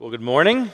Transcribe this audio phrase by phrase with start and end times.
[0.00, 0.70] Well, good morning.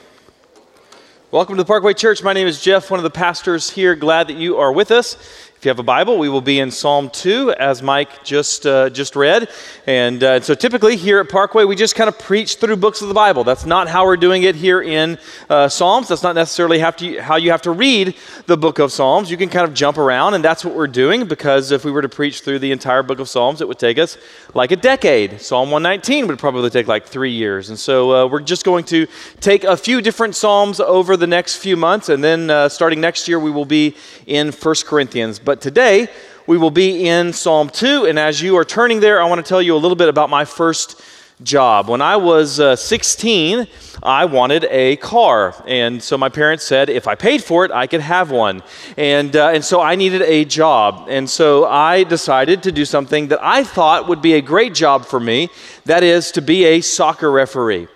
[1.31, 2.23] Welcome to the Parkway Church.
[2.23, 3.93] My name is Jeff, one of the pastors here.
[3.93, 5.17] Glad that you are with us.
[5.57, 8.91] If you have a Bible, we will be in Psalm 2, as Mike just, uh,
[8.91, 9.49] just read.
[9.87, 13.07] And uh, so typically here at Parkway, we just kind of preach through books of
[13.07, 13.43] the Bible.
[13.43, 15.17] That's not how we're doing it here in
[15.49, 16.09] uh, Psalms.
[16.09, 19.31] That's not necessarily to, how you have to read the book of Psalms.
[19.31, 22.03] You can kind of jump around, and that's what we're doing because if we were
[22.03, 24.15] to preach through the entire book of Psalms, it would take us
[24.53, 25.41] like a decade.
[25.41, 27.69] Psalm 119 would probably take like three years.
[27.69, 29.07] And so uh, we're just going to
[29.39, 33.27] take a few different Psalms over the next few months, and then uh, starting next
[33.27, 33.95] year, we will be
[34.27, 35.39] in 1 Corinthians.
[35.47, 36.09] But today,
[36.45, 38.05] we will be in Psalm 2.
[38.05, 40.29] And as you are turning there, I want to tell you a little bit about
[40.29, 41.01] my first
[41.41, 41.87] job.
[41.87, 43.65] When I was uh, 16,
[44.03, 45.55] I wanted a car.
[45.65, 48.61] And so my parents said if I paid for it, I could have one.
[48.97, 51.07] And, uh, and so I needed a job.
[51.07, 55.05] And so I decided to do something that I thought would be a great job
[55.05, 55.47] for me
[55.85, 57.87] that is, to be a soccer referee.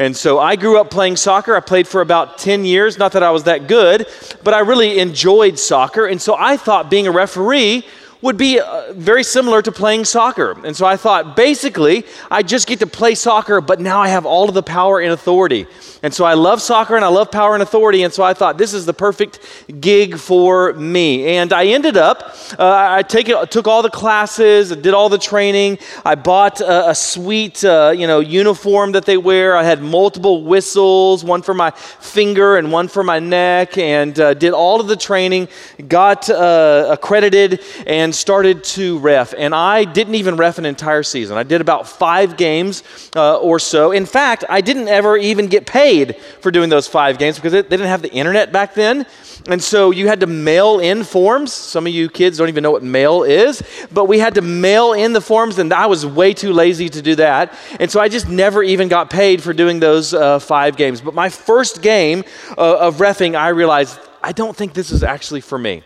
[0.00, 1.54] And so I grew up playing soccer.
[1.54, 2.96] I played for about 10 years.
[2.96, 4.06] Not that I was that good,
[4.42, 6.06] but I really enjoyed soccer.
[6.06, 7.86] And so I thought being a referee
[8.22, 10.56] would be uh, very similar to playing soccer.
[10.64, 14.26] And so I thought basically I just get to play soccer, but now I have
[14.26, 15.66] all of the power and authority.
[16.02, 18.02] And so I love soccer and I love power and authority.
[18.02, 19.40] And so I thought this is the perfect
[19.80, 21.36] gig for me.
[21.36, 25.18] And I ended up, uh, I take it, took all the classes, did all the
[25.18, 25.78] training.
[26.04, 29.56] I bought a, a sweet, uh, you know, uniform that they wear.
[29.56, 34.34] I had multiple whistles, one for my finger and one for my neck, and uh,
[34.34, 35.48] did all of the training.
[35.86, 39.34] Got uh, accredited and started to ref.
[39.36, 41.36] And I didn't even ref an entire season.
[41.36, 42.82] I did about five games
[43.16, 43.92] uh, or so.
[43.92, 47.62] In fact, I didn't ever even get paid for doing those five games because they
[47.62, 49.06] didn't have the internet back then.
[49.48, 51.52] And so you had to mail in forms.
[51.52, 54.92] Some of you kids don't even know what mail is, but we had to mail
[54.92, 57.54] in the forms, and I was way too lazy to do that.
[57.78, 61.00] And so I just never even got paid for doing those uh, five games.
[61.00, 62.24] But my first game
[62.58, 65.82] uh, of refing, I realized I don't think this is actually for me.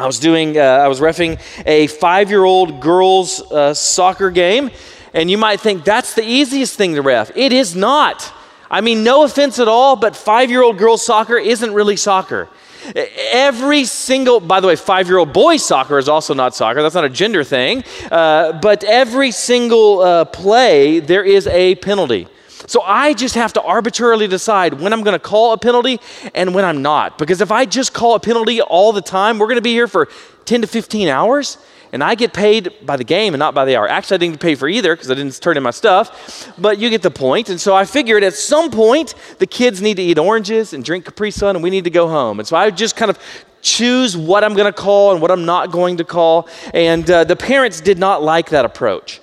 [0.00, 4.70] I was doing, uh, I was refing a five year old girls' uh, soccer game,
[5.12, 7.30] and you might think that's the easiest thing to ref.
[7.36, 8.32] It is not.
[8.70, 12.48] I mean, no offense at all, but five year old girls soccer isn't really soccer.
[12.94, 16.80] Every single, by the way, five year old boys soccer is also not soccer.
[16.80, 17.84] That's not a gender thing.
[18.10, 22.26] Uh, but every single uh, play, there is a penalty.
[22.66, 26.00] So I just have to arbitrarily decide when I'm going to call a penalty
[26.34, 27.18] and when I'm not.
[27.18, 29.88] Because if I just call a penalty all the time, we're going to be here
[29.88, 30.08] for
[30.44, 31.58] 10 to 15 hours
[31.92, 33.88] and I get paid by the game and not by the hour.
[33.88, 36.78] Actually, I didn't get paid for either because I didn't turn in my stuff, but
[36.78, 37.48] you get the point.
[37.48, 41.04] And so I figured at some point the kids need to eat oranges and drink
[41.04, 42.38] Capri Sun, and we need to go home.
[42.38, 43.18] And so I just kind of
[43.62, 46.48] choose what I'm going to call and what I'm not going to call.
[46.72, 49.20] And uh, the parents did not like that approach.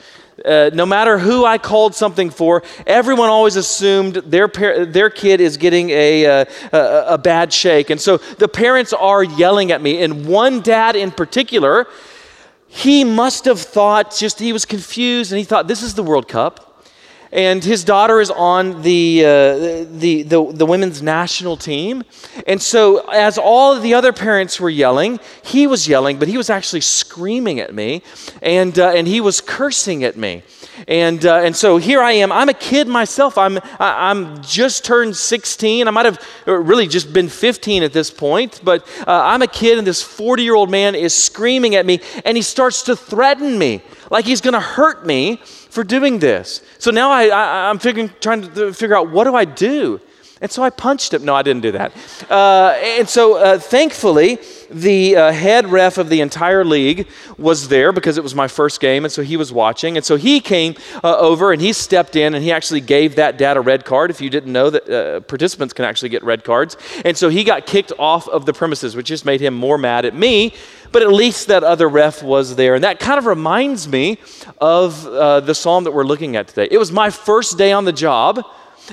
[0.47, 5.41] Uh, no matter who I called something for, everyone always assumed their, par- their kid
[5.41, 7.89] is getting a, uh, a, a bad shake.
[7.89, 10.01] And so the parents are yelling at me.
[10.01, 11.87] And one dad in particular
[12.67, 16.27] he must have thought just he was confused and he thought this is the World
[16.27, 16.66] Cup.
[17.31, 22.03] And his daughter is on the, uh, the, the, the, women's national team.
[22.45, 26.49] And so, as all the other parents were yelling, he was yelling, but he was
[26.49, 28.01] actually screaming at me
[28.41, 30.43] and, uh, and he was cursing at me.
[30.87, 32.31] And, uh, and so here I am.
[32.31, 33.37] I'm a kid myself.
[33.37, 35.87] I'm, I'm just turned 16.
[35.87, 39.77] I might have really just been 15 at this point, but uh, I'm a kid,
[39.77, 43.57] and this 40 year old man is screaming at me, and he starts to threaten
[43.57, 46.61] me like he's going to hurt me for doing this.
[46.79, 50.01] So now I, I, am figuring, trying to figure out what do I do?
[50.41, 51.25] And so I punched him.
[51.25, 51.93] No, I didn't do that.
[52.29, 57.07] Uh, and so uh, thankfully, the uh, head ref of the entire league
[57.37, 59.05] was there because it was my first game.
[59.05, 59.97] And so he was watching.
[59.97, 63.37] And so he came uh, over and he stepped in and he actually gave that
[63.37, 64.11] dad a red card.
[64.11, 66.77] If you didn't know that uh, participants can actually get red cards.
[67.05, 70.05] And so he got kicked off of the premises, which just made him more mad
[70.05, 70.53] at me.
[70.91, 72.75] But at least that other ref was there.
[72.75, 74.19] And that kind of reminds me
[74.59, 76.67] of uh, the psalm that we're looking at today.
[76.71, 78.45] It was my first day on the job.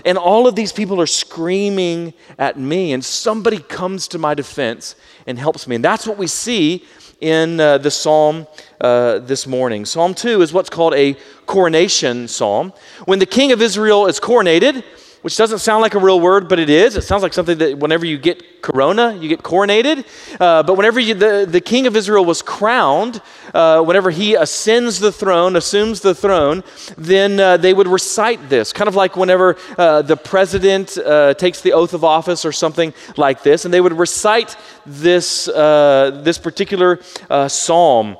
[0.04, 4.96] And all of these people are screaming at me, and somebody comes to my defense
[5.26, 5.76] and helps me.
[5.76, 6.84] And that's what we see
[7.20, 8.46] in uh, the psalm
[8.80, 9.84] uh, this morning.
[9.84, 11.16] Psalm 2 is what's called a
[11.46, 12.72] coronation psalm.
[13.06, 14.84] When the king of Israel is coronated,
[15.24, 16.98] which doesn't sound like a real word, but it is.
[16.98, 20.04] It sounds like something that whenever you get corona, you get coronated.
[20.38, 23.22] Uh, but whenever you, the, the king of Israel was crowned,
[23.54, 26.62] uh, whenever he ascends the throne, assumes the throne,
[26.98, 31.62] then uh, they would recite this, kind of like whenever uh, the president uh, takes
[31.62, 33.64] the oath of office or something like this.
[33.64, 34.54] And they would recite
[34.84, 37.00] this, uh, this particular
[37.48, 38.18] psalm.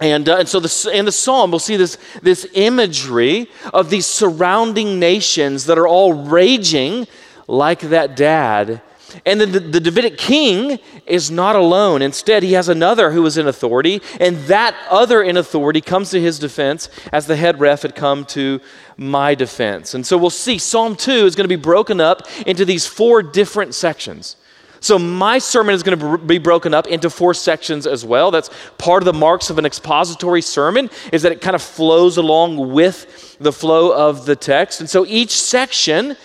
[0.00, 4.06] And, uh, and so the, in the psalm, we'll see this, this imagery of these
[4.06, 7.06] surrounding nations that are all raging
[7.48, 8.80] like that dad.
[9.24, 12.02] And then the, the, Davidic king is not alone.
[12.02, 16.20] Instead, he has another who is in authority, and that other in authority comes to
[16.20, 18.60] his defense as the head ref had come to
[18.98, 19.94] my defense.
[19.94, 23.22] And so we'll see Psalm 2 is going to be broken up into these four
[23.22, 24.36] different sections.
[24.80, 28.30] So my sermon is going to be broken up into four sections as well.
[28.30, 32.16] That's part of the marks of an expository sermon is that it kind of flows
[32.16, 34.80] along with the flow of the text.
[34.80, 36.16] And so each section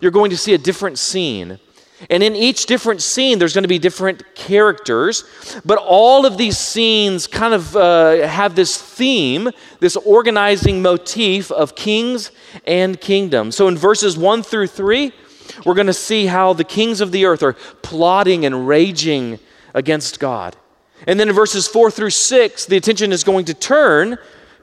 [0.00, 1.58] you're going to see a different scene.
[2.10, 5.24] And in each different scene, there's going to be different characters,
[5.64, 9.50] but all of these scenes kind of uh, have this theme,
[9.80, 12.30] this organizing motif of kings
[12.64, 13.56] and kingdoms.
[13.56, 15.12] So in verses 1 through 3,
[15.64, 19.38] we're going to see how the kings of the earth are plotting and raging
[19.74, 20.56] against God.
[21.06, 24.18] And then in verses 4 through 6, the attention is going to turn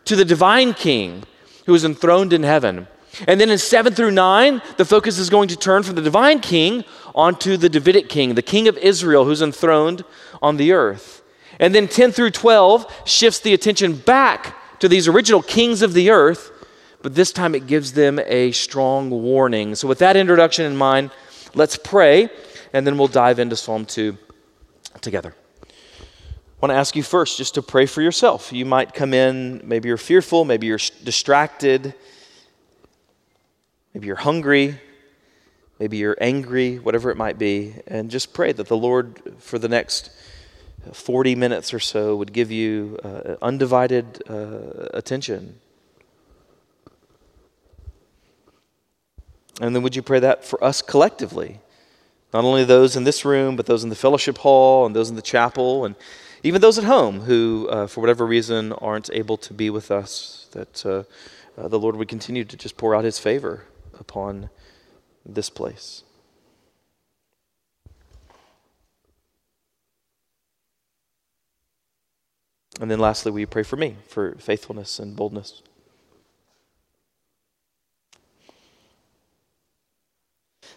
[0.05, 1.23] to the divine king
[1.65, 2.87] who is enthroned in heaven.
[3.27, 6.39] And then in 7 through 9, the focus is going to turn from the divine
[6.39, 6.83] king
[7.13, 10.03] onto the Davidic king, the king of Israel who's enthroned
[10.41, 11.23] on the earth.
[11.59, 16.09] And then 10 through 12 shifts the attention back to these original kings of the
[16.09, 16.51] earth,
[17.05, 19.75] but this time it gives them a strong warning.
[19.75, 21.11] So, with that introduction in mind,
[21.53, 22.31] let's pray,
[22.73, 24.17] and then we'll dive into Psalm 2
[25.01, 25.35] together.
[25.61, 25.67] I
[26.59, 28.51] want to ask you first just to pray for yourself.
[28.51, 31.93] You might come in, maybe you're fearful, maybe you're distracted,
[33.93, 34.79] maybe you're hungry,
[35.79, 39.67] Maybe you're angry, whatever it might be, and just pray that the Lord, for the
[39.67, 40.09] next
[40.93, 45.59] 40 minutes or so, would give you uh, undivided uh, attention.
[49.61, 51.59] And then would you pray that for us collectively?
[52.33, 55.15] Not only those in this room, but those in the fellowship hall and those in
[55.15, 55.95] the chapel, and
[56.43, 60.47] even those at home who, uh, for whatever reason, aren't able to be with us,
[60.51, 61.03] that uh,
[61.57, 63.63] uh, the Lord would continue to just pour out his favor
[63.97, 64.49] upon
[65.25, 66.03] this place.
[72.81, 75.61] And then lastly, we pray for me for faithfulness and boldness?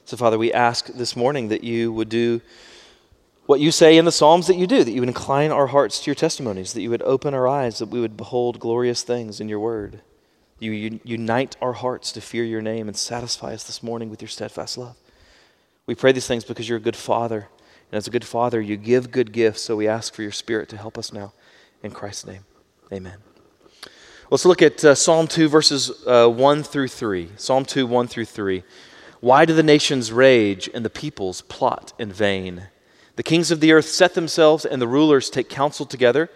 [0.08, 2.40] So, Father, we ask this morning that you would do
[3.44, 6.00] what you say in the Psalms that you do, that you would incline our hearts
[6.00, 9.38] to your testimonies, that you would open our eyes, that we would behold glorious things
[9.38, 10.00] in your word.
[10.60, 14.30] You unite our hearts to fear your name and satisfy us this morning with your
[14.30, 14.96] steadfast love.
[15.84, 17.48] We pray these things because you're a good father.
[17.92, 19.60] And as a good father, you give good gifts.
[19.60, 21.34] So we ask for your spirit to help us now.
[21.82, 22.46] In Christ's name,
[22.90, 23.18] amen.
[24.30, 27.28] Let's look at uh, Psalm 2, verses uh, 1 through 3.
[27.36, 28.62] Psalm 2, 1 through 3.
[29.20, 32.68] Why do the nations rage and the peoples plot in vain?
[33.16, 36.30] The kings of the earth set themselves, and the rulers take counsel together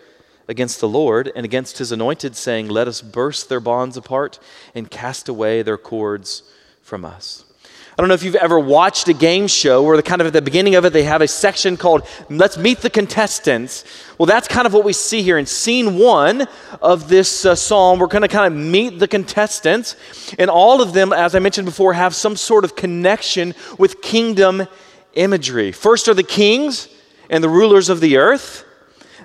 [0.48, 4.40] against the Lord and against his anointed, saying, Let us burst their bonds apart
[4.74, 6.42] and cast away their cords
[6.82, 7.44] from us.
[7.92, 10.32] I don't know if you've ever watched a game show where the kind of at
[10.32, 13.84] the beginning of it they have a section called Let's Meet the Contestants.
[14.16, 16.48] Well, that's kind of what we see here in scene one
[16.80, 17.98] of this uh, psalm.
[17.98, 19.96] We're going to kind of meet the contestants,
[20.38, 24.66] and all of them, as I mentioned before, have some sort of connection with kingdom
[25.12, 25.70] imagery.
[25.70, 26.88] First are the kings
[27.28, 28.64] and the rulers of the earth.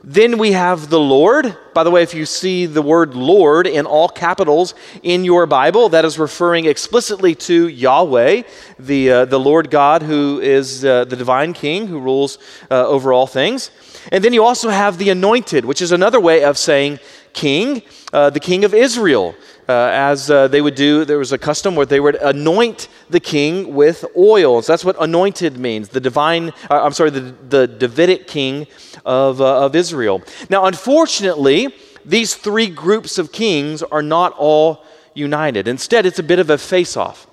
[0.04, 1.56] Then we have the Lord.
[1.74, 4.74] By the way, if you see the word Lord in all capitals
[5.04, 8.44] in your Bible, that is referring explicitly to Yahweh,
[8.80, 12.38] the, uh, the Lord God who is uh, the divine king who rules
[12.72, 13.72] uh, over all things.
[14.12, 17.00] And then you also have the anointed, which is another way of saying
[17.34, 19.36] king, uh, the king of Israel.
[19.70, 23.20] Uh, as uh, they would do, there was a custom where they would anoint the
[23.20, 24.66] king with oils.
[24.66, 28.68] That's what anointed means, the divine, uh, I'm sorry, the, the Davidic king
[29.08, 30.22] of, uh, of Israel.
[30.50, 31.74] Now, unfortunately,
[32.06, 34.84] these three groups of kings are not all
[35.14, 35.68] united.
[35.68, 37.26] Instead, it's a bit of a face off.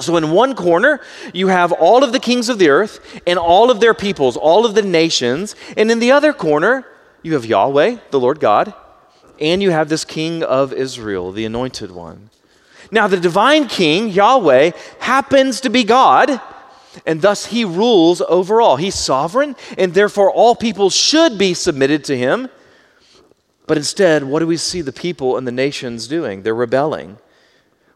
[0.00, 1.00] So, in one corner,
[1.32, 4.66] you have all of the kings of the earth and all of their peoples, all
[4.66, 5.56] of the nations.
[5.76, 6.84] And in the other corner,
[7.22, 8.74] you have Yahweh, the Lord God,
[9.40, 12.30] and you have this king of Israel, the anointed one.
[12.90, 16.40] Now, the divine king, Yahweh, happens to be God,
[17.04, 18.76] and thus he rules over all.
[18.76, 22.48] He's sovereign, and therefore all people should be submitted to him.
[23.66, 26.42] But instead, what do we see the people and the nations doing?
[26.42, 27.18] They're rebelling.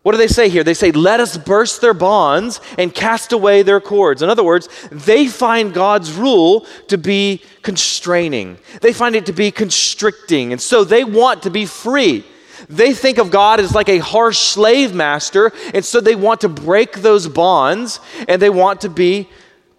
[0.03, 0.65] What do they say here?
[0.65, 4.23] They say, Let us burst their bonds and cast away their cords.
[4.23, 9.51] In other words, they find God's rule to be constraining, they find it to be
[9.51, 12.25] constricting, and so they want to be free.
[12.69, 16.49] They think of God as like a harsh slave master, and so they want to
[16.49, 19.29] break those bonds and they want to be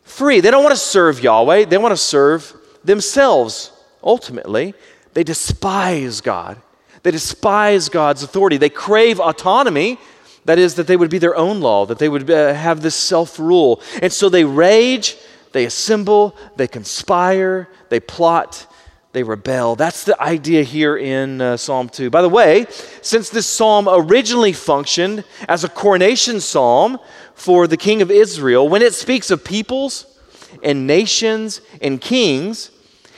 [0.04, 0.40] free.
[0.40, 3.72] They don't want to serve Yahweh, they want to serve themselves
[4.04, 4.74] ultimately.
[5.14, 6.62] They despise God.
[7.04, 8.58] They despise God's authority.
[8.58, 9.98] They crave autonomy
[10.46, 12.96] That is, that they would be their own law, that they would uh, have this
[12.96, 13.82] self rule.
[14.02, 15.16] And so they rage,
[15.52, 18.66] they assemble, they conspire, they plot,
[19.14, 19.76] they rebel.
[19.76, 22.10] That's the idea here in uh, Psalm 2.
[22.10, 22.66] By the way,
[23.02, 26.98] since this psalm originally functioned as a coronation psalm
[27.34, 30.06] for the king of Israel, when it speaks of peoples
[30.64, 32.72] and nations and kings,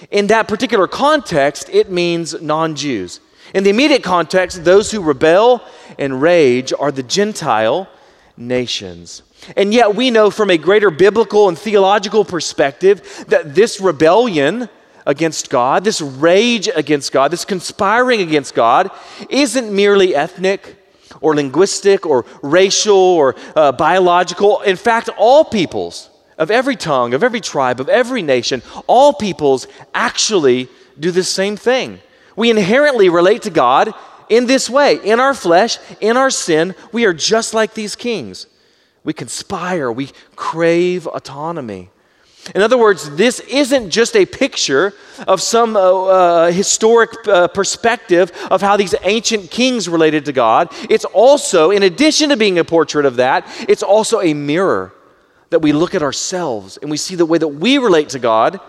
[0.10, 3.20] in that particular context, it means non Jews.
[3.54, 5.64] In the immediate context, those who rebel
[6.00, 7.88] and rage are the Gentile
[8.36, 9.22] nations.
[9.56, 14.70] And yet, we know from a greater biblical and theological perspective that this rebellion
[15.06, 18.92] against God, this rage against God, this conspiring against God,
[19.30, 20.76] isn't merely ethnic
[21.22, 24.62] or linguistic or racial or uh, biological.
[24.62, 29.68] In fact, all peoples of every tongue, of every tribe, of every nation, all peoples
[29.94, 30.68] actually
[31.00, 32.00] do the same thing.
[32.36, 33.94] We inherently relate to God
[34.30, 35.00] in this way.
[35.04, 38.48] In our flesh, in our sin, we are just like these kings.
[39.04, 41.90] We conspire, we crave autonomy.
[42.56, 44.94] In other words, this isn't just a picture
[45.28, 50.68] of some uh, uh, historic uh, perspective of how these ancient kings related to God.
[50.90, 54.94] It's also, in addition to being a portrait of that, it's also a mirror
[55.52, 58.60] that we look at ourselves and we see the way that we relate to God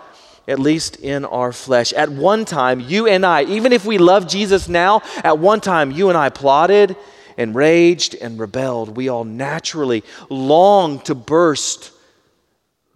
[0.46, 1.92] at least in our flesh.
[1.94, 5.90] At one time, you and I, even if we love Jesus now, at one time,
[5.90, 6.96] you and I plotted
[7.38, 8.96] and raged and rebelled.
[8.96, 11.92] We all naturally long to burst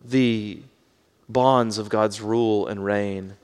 [0.05, 0.61] the
[1.29, 3.35] bonds of God's rule and reign.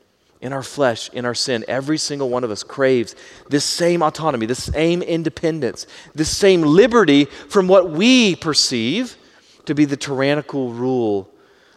[0.40, 3.16] In our flesh, in our sin, every single one of us craves
[3.48, 9.16] this same autonomy, this same independence, this same liberty from what we perceive
[9.64, 11.30] to be the tyrannical rule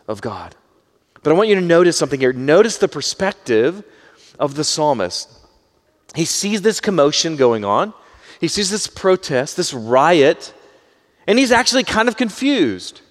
[0.08, 0.56] of God.
[1.24, 2.34] But I want you to notice something here.
[2.34, 3.84] Notice the perspective
[4.38, 5.30] of the psalmist.
[6.16, 7.94] He sees this commotion going on,
[8.40, 10.54] he sees this protest, this riot,
[11.26, 13.02] and he's actually kind of confused.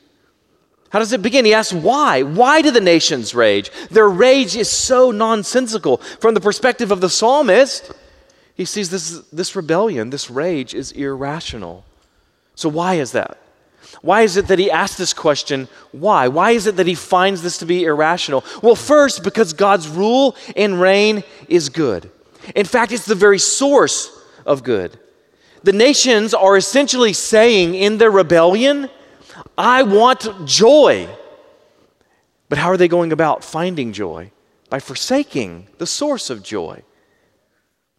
[0.96, 1.44] How does it begin?
[1.44, 2.22] He asks, why?
[2.22, 3.70] Why do the nations rage?
[3.90, 5.98] Their rage is so nonsensical.
[5.98, 7.92] From the perspective of the psalmist,
[8.54, 11.84] he sees this, this rebellion, this rage is irrational.
[12.54, 13.36] So, why is that?
[14.00, 15.68] Why is it that he asks this question?
[15.92, 16.28] Why?
[16.28, 18.42] Why is it that he finds this to be irrational?
[18.62, 22.10] Well, first, because God's rule and reign is good.
[22.54, 24.98] In fact, it's the very source of good.
[25.62, 28.88] The nations are essentially saying in their rebellion,
[29.56, 31.08] I want joy.
[32.48, 34.30] But how are they going about finding joy?
[34.70, 36.82] By forsaking the source of joy.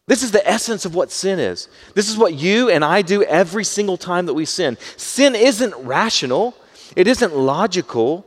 [0.07, 1.67] This is the essence of what sin is.
[1.93, 4.77] This is what you and I do every single time that we sin.
[4.95, 6.55] Sin isn't rational,
[6.95, 8.25] it isn't logical,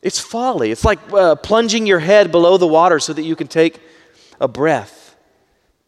[0.00, 0.70] it's folly.
[0.70, 3.78] It's like uh, plunging your head below the water so that you can take
[4.40, 5.14] a breath.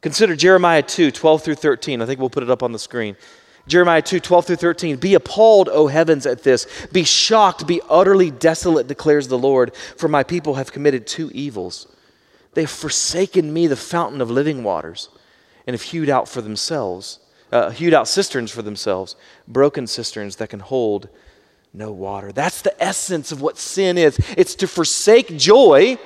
[0.02, 2.02] Consider Jeremiah 2 12 through 13.
[2.02, 3.16] I think we'll put it up on the screen.
[3.66, 4.96] Jeremiah 2 12 through 13.
[4.96, 6.66] Be appalled, O heavens, at this.
[6.92, 11.86] Be shocked, be utterly desolate, declares the Lord, for my people have committed two evils.
[12.52, 15.08] They have forsaken me, the fountain of living waters,
[15.66, 17.18] and have hewed out for themselves,
[17.50, 19.16] uh, hewed out cisterns for themselves,
[19.48, 21.08] broken cisterns that can hold
[21.72, 22.30] no water.
[22.32, 24.18] That's the essence of what sin is.
[24.36, 25.98] It's to forsake joy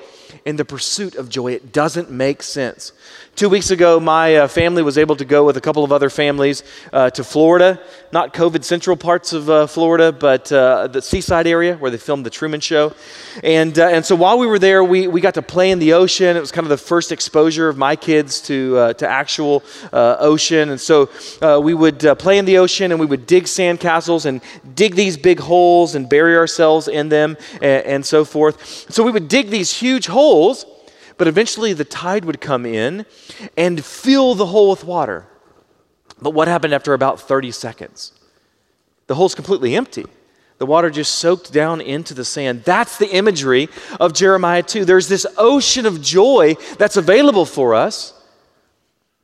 [0.45, 1.53] in the pursuit of joy.
[1.53, 2.91] It doesn't make sense.
[3.39, 6.09] Two weeks ago, my uh, family was able to go with a couple of other
[6.09, 7.79] families uh, to Florida,
[8.11, 12.25] not COVID central parts of uh, Florida, but uh, the seaside area where they filmed
[12.25, 12.93] The Truman Show.
[13.41, 15.93] And, uh, and so while we were there, we, we got to play in the
[15.93, 16.35] ocean.
[16.35, 20.67] It was kind of the first exposure of my kids to, uh, to actual ocean.
[20.67, 21.09] And so
[21.61, 24.41] we would play in the ocean and we would dig sandcastles and
[24.75, 28.91] dig these big holes and bury ourselves in them and, and so forth.
[28.91, 30.65] So we would dig these huge holes
[31.19, 33.05] but eventually the tide would come in
[33.57, 35.27] and fill the hole with water.
[36.21, 38.13] But what happened after about 30 seconds?
[39.07, 40.05] The hole's completely empty.
[40.59, 42.63] The water just soaked down into the sand.
[42.63, 43.67] That's the imagery
[43.99, 44.85] of Jeremiah 2.
[44.85, 48.13] There's this ocean of joy that's available for us,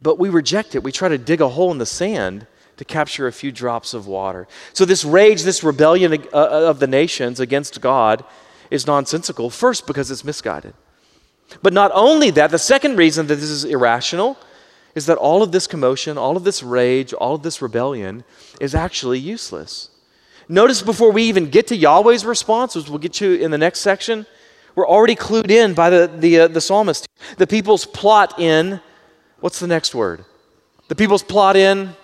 [0.02, 0.84] but we reject it.
[0.84, 4.06] We try to dig a hole in the sand to capture a few drops of
[4.06, 4.50] water.
[4.74, 8.26] So, this rage, this rebellion uh, of the nations against God
[8.70, 10.74] is nonsensical, first because it's misguided.
[11.62, 14.38] But not only that, the second reason that this is irrational
[14.96, 18.24] is that all of this commotion, all of this rage, all of this rebellion
[18.62, 19.90] is actually useless.
[20.48, 23.82] Notice before we even get to Yahweh's response, which we'll get to in the next
[23.82, 24.26] section,
[24.76, 27.08] we're already clued in by the, the, uh, the psalmist.
[27.38, 28.80] The people's plot in,
[29.40, 30.26] what's the next word?
[30.88, 31.96] The people's plot in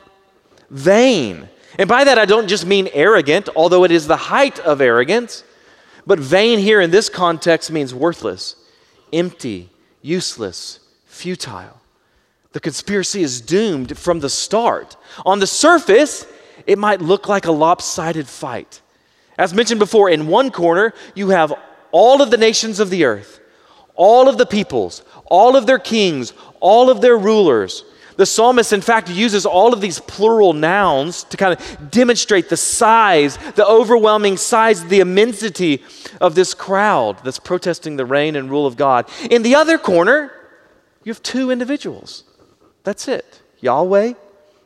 [0.69, 1.49] vain.
[1.77, 5.43] And by that, I don't just mean arrogant, although it is the height of arrogance,
[6.05, 8.55] but vain here in this context means worthless
[9.13, 9.69] empty,
[10.01, 11.79] useless, futile.
[12.53, 14.97] The conspiracy is doomed from the start.
[15.25, 16.25] On the surface,
[16.67, 18.81] it might look like a lopsided fight.
[19.37, 21.53] As mentioned before, in one corner, you have
[21.91, 23.39] all of the nations of the earth,
[23.95, 27.83] all of the peoples, all of their kings, all of their rulers.
[28.17, 32.57] The psalmist, in fact, uses all of these plural nouns to kind of demonstrate the
[32.57, 35.83] size, the overwhelming size, the immensity
[36.19, 39.09] of this crowd that's protesting the reign and rule of God.
[39.29, 40.31] In the other corner,
[41.03, 42.23] you have two individuals.
[42.83, 44.13] That's it Yahweh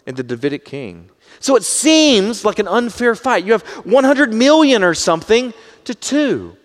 [0.08, 1.10] and the Davidic king.
[1.40, 3.46] So it seems like an unfair fight.
[3.46, 6.56] You have 100 million or something to two.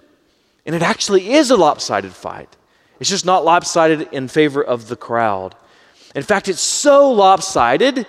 [0.65, 2.57] And it actually is a lopsided fight.
[3.01, 5.55] It's just not lopsided in favor of the crowd.
[6.15, 8.07] In fact, it's so lopsided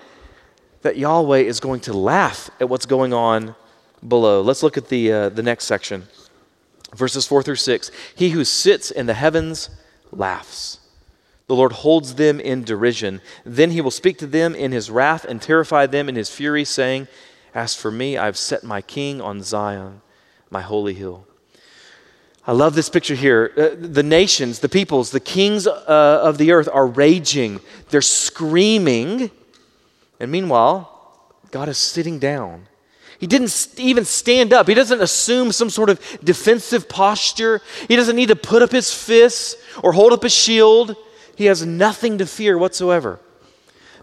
[0.81, 3.55] that Yahweh is going to laugh at what's going on
[4.07, 4.41] below.
[4.41, 6.07] Let's look at the, uh, the next section
[6.95, 7.91] verses 4 through 6.
[8.15, 9.69] He who sits in the heavens
[10.11, 10.79] laughs.
[11.47, 13.21] The Lord holds them in derision.
[13.45, 16.63] Then he will speak to them in his wrath and terrify them in his fury,
[16.63, 17.07] saying,
[17.53, 20.01] As for me, I've set my king on Zion,
[20.49, 21.27] my holy hill.
[22.45, 23.51] I love this picture here.
[23.55, 27.59] Uh, the nations, the peoples, the kings uh, of the earth are raging.
[27.89, 29.29] They're screaming.
[30.19, 30.87] And meanwhile,
[31.51, 32.67] God is sitting down.
[33.19, 34.67] He didn't even stand up.
[34.67, 37.61] He doesn't assume some sort of defensive posture.
[37.87, 40.95] He doesn't need to put up his fists or hold up a shield.
[41.35, 43.19] He has nothing to fear whatsoever.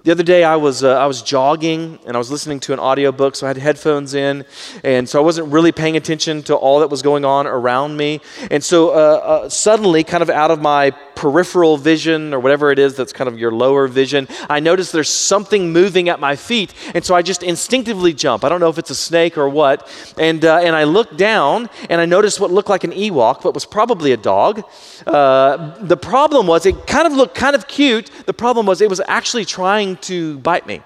[0.05, 2.79] The other day, I was, uh, I was jogging and I was listening to an
[2.79, 4.45] audiobook, so I had headphones in,
[4.85, 8.21] and so I wasn't really paying attention to all that was going on around me.
[8.51, 12.79] And so, uh, uh, suddenly, kind of out of my peripheral vision or whatever it
[12.79, 16.73] is that's kind of your lower vision, I noticed there's something moving at my feet.
[16.95, 18.45] And so I just instinctively jump.
[18.45, 19.77] I don't know if it's a snake or what.
[20.17, 23.53] And, uh, and I looked down and I noticed what looked like an Ewok, but
[23.53, 24.63] was probably a dog.
[25.09, 28.13] Uh, the problem was it kind of looked kind of cute.
[28.27, 30.83] The problem was it was actually trying to bite me.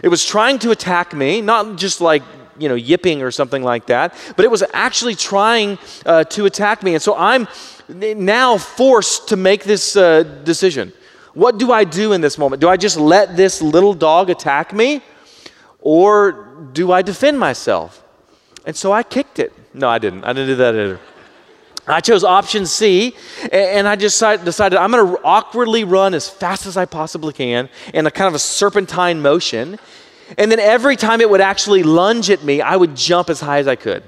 [0.00, 2.22] It was trying to attack me, not just like
[2.58, 6.82] you know, yipping or something like that, but it was actually trying uh, to attack
[6.82, 6.94] me.
[6.94, 7.48] And so I'm
[7.88, 10.92] now forced to make this uh, decision.
[11.34, 12.60] What do I do in this moment?
[12.60, 15.02] Do I just let this little dog attack me?
[15.80, 18.04] Or do I defend myself?
[18.66, 19.52] And so I kicked it.
[19.74, 20.24] No, I didn't.
[20.24, 21.00] I didn't do that either.
[21.86, 23.16] I chose option C,
[23.50, 27.68] and I just decided I'm going to awkwardly run as fast as I possibly can
[27.92, 29.80] in a kind of a serpentine motion.
[30.38, 33.58] And then every time it would actually lunge at me, I would jump as high
[33.58, 34.04] as I could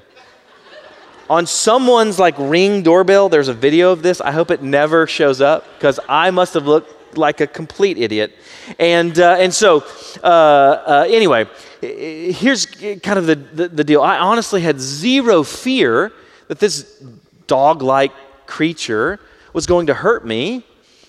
[1.30, 4.20] on someone's like ring doorbell there's a video of this.
[4.20, 8.32] I hope it never shows up because i must have looked like a complete idiot.
[8.78, 9.84] And uh, and so
[10.22, 11.46] uh, uh, anyway
[11.80, 14.00] here's kind of the, the, the deal.
[14.00, 16.12] I honestly had zero fear
[16.48, 17.02] that this
[17.46, 18.12] dog-like
[18.46, 19.20] creature
[19.52, 20.64] was going to hurt me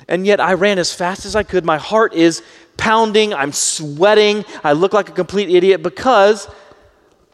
[0.08, 1.65] and yet i ran as fast as i could.
[1.65, 2.43] My heart is
[2.78, 3.34] pounding.
[3.34, 4.43] I'm sweating.
[4.63, 6.47] I look like a complete idiot because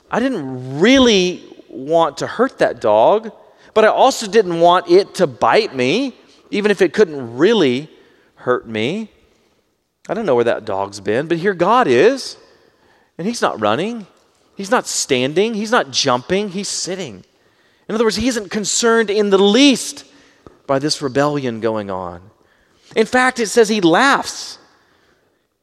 [0.09, 3.31] i didn't really want to hurt that dog,
[3.73, 6.15] but I also didn't want it to bite me,
[6.49, 7.89] even if it couldn't really
[8.35, 9.09] hurt me.
[10.09, 12.37] I don't know where that dog's been, but here God is,
[13.17, 14.07] and He's not running,
[14.55, 17.23] He's not standing, He's not jumping, He's sitting.
[17.87, 20.05] In other words, He isn't concerned in the least
[20.67, 22.21] by this rebellion going on.
[22.95, 24.57] In fact, it says He laughs.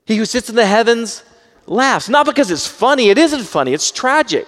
[0.07, 1.23] He who sits in the heavens
[1.67, 2.09] laughs.
[2.09, 4.47] Not because it's funny, it isn't funny, it's tragic.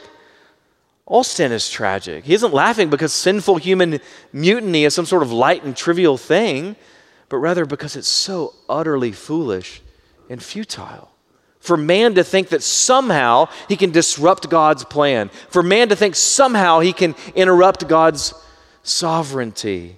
[1.11, 2.25] All sin is tragic.
[2.25, 3.99] He isn't laughing because sinful human
[4.33, 6.77] mutiny is some sort of light and trivial thing,
[7.29, 9.83] but rather because it's so utterly foolish
[10.29, 11.11] and futile.
[11.59, 16.15] For man to think that somehow he can disrupt God's plan, for man to think
[16.15, 18.33] somehow he can interrupt God's
[18.85, 19.97] sovereignty.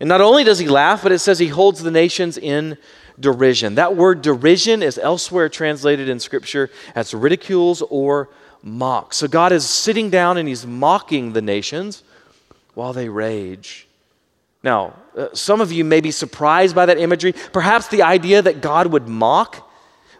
[0.00, 2.78] And not only does he laugh, but it says he holds the nations in
[3.20, 3.74] derision.
[3.74, 8.30] That word derision is elsewhere translated in Scripture as ridicules or
[8.66, 9.14] mock.
[9.14, 12.02] So God is sitting down and he's mocking the nations
[12.74, 13.86] while they rage.
[14.62, 17.32] Now, uh, some of you may be surprised by that imagery.
[17.52, 19.70] Perhaps the idea that God would mock,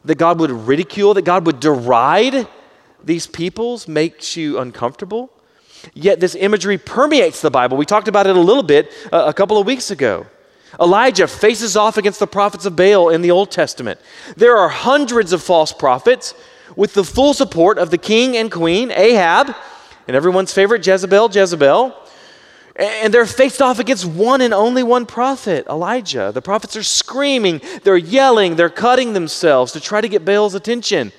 [0.05, 2.47] that God would ridicule, that God would deride
[3.03, 5.31] these peoples makes you uncomfortable.
[5.95, 7.77] Yet this imagery permeates the Bible.
[7.77, 10.27] We talked about it a little bit uh, a couple of weeks ago.
[10.81, 13.99] Elijah faces off against the prophets of Baal in the Old Testament.
[14.37, 16.35] There are hundreds of false prophets
[16.77, 19.55] with the full support of the king and queen, Ahab,
[20.07, 21.97] and everyone's favorite Jezebel, Jezebel.
[22.77, 26.31] And they're faced off against one and only one prophet, Elijah.
[26.33, 31.11] The prophets are screaming, they're yelling, they're cutting themselves to try to get Baal's attention.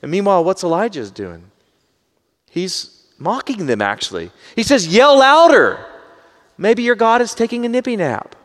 [0.00, 1.50] And meanwhile, what's Elijah's doing?
[2.50, 4.30] He's mocking them, actually.
[4.56, 5.86] He says, Yell louder.
[6.56, 8.36] Maybe your God is taking a nippy nap.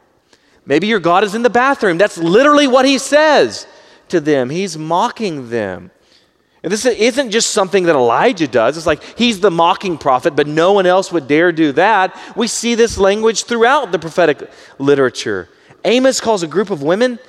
[0.66, 1.98] Maybe your God is in the bathroom.
[1.98, 3.66] That's literally what he says
[4.10, 4.50] to them.
[4.50, 5.92] He's mocking them.
[6.64, 8.78] And this isn't just something that Elijah does.
[8.78, 12.20] It's like he's the mocking prophet, but no one else would dare do that.
[12.36, 15.50] We see this language throughout the prophetic literature.
[15.86, 17.20] Amos calls a group of women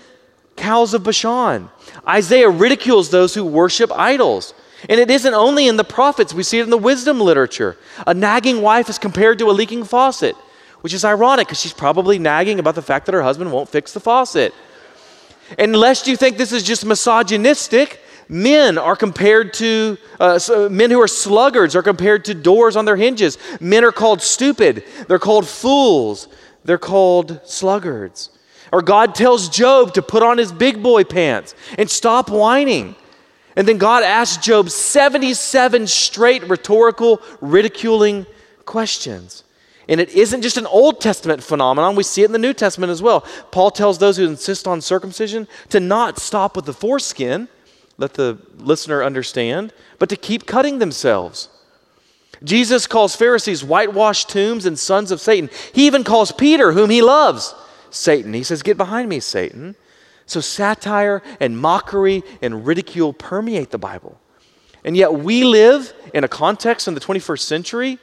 [0.56, 1.70] cows of Bashan.
[2.06, 4.54] Isaiah ridicules those who worship idols.
[4.88, 7.76] And it isn't only in the prophets, we see it in the wisdom literature.
[8.06, 10.36] A nagging wife is compared to a leaking faucet,
[10.82, 13.92] which is ironic because she's probably nagging about the fact that her husband won't fix
[13.92, 14.54] the faucet.
[15.58, 20.90] And lest you think this is just misogynistic, men are compared to, uh, so men
[20.90, 23.38] who are sluggards are compared to doors on their hinges.
[23.60, 26.28] Men are called stupid, they're called fools,
[26.64, 28.30] they're called sluggards.
[28.70, 32.94] Or God tells Job to put on his big boy pants and stop whining.
[33.56, 38.26] And then God asks Job 77 straight rhetorical, ridiculing
[38.66, 39.42] questions.
[39.88, 42.90] And it isn't just an Old Testament phenomenon, we see it in the New Testament
[42.90, 43.22] as well.
[43.50, 47.48] Paul tells those who insist on circumcision to not stop with the foreskin,
[47.98, 51.48] let the listener understand, but to keep cutting themselves.
[52.42, 55.50] Jesus calls Pharisees whitewashed tombs and sons of Satan.
[55.74, 57.54] He even calls Peter, whom he loves,
[57.90, 58.32] Satan.
[58.32, 59.74] He says, Get behind me, Satan.
[60.26, 64.20] So satire and mockery and ridicule permeate the Bible.
[64.84, 67.98] And yet we live in a context in the 21st century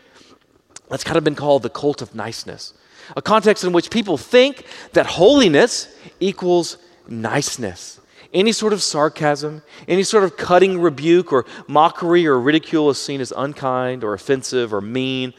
[0.90, 2.74] that's kind of been called the cult of niceness.
[3.16, 6.78] A context in which people think that holiness equals
[7.08, 8.00] niceness.
[8.34, 13.22] Any sort of sarcasm, any sort of cutting rebuke or mockery or ridicule is seen
[13.22, 15.34] as unkind or offensive or mean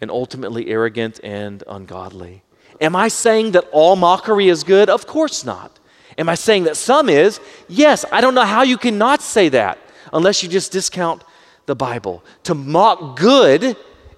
[0.00, 2.42] and ultimately arrogant and ungodly.
[2.80, 4.88] Am I saying that all mockery is good?
[4.88, 5.78] Of course not.
[6.16, 7.40] Am I saying that some is?
[7.68, 8.04] Yes.
[8.10, 9.78] I don't know how you cannot say that
[10.12, 11.22] unless you just discount
[11.66, 12.24] the Bible.
[12.44, 13.76] To mock good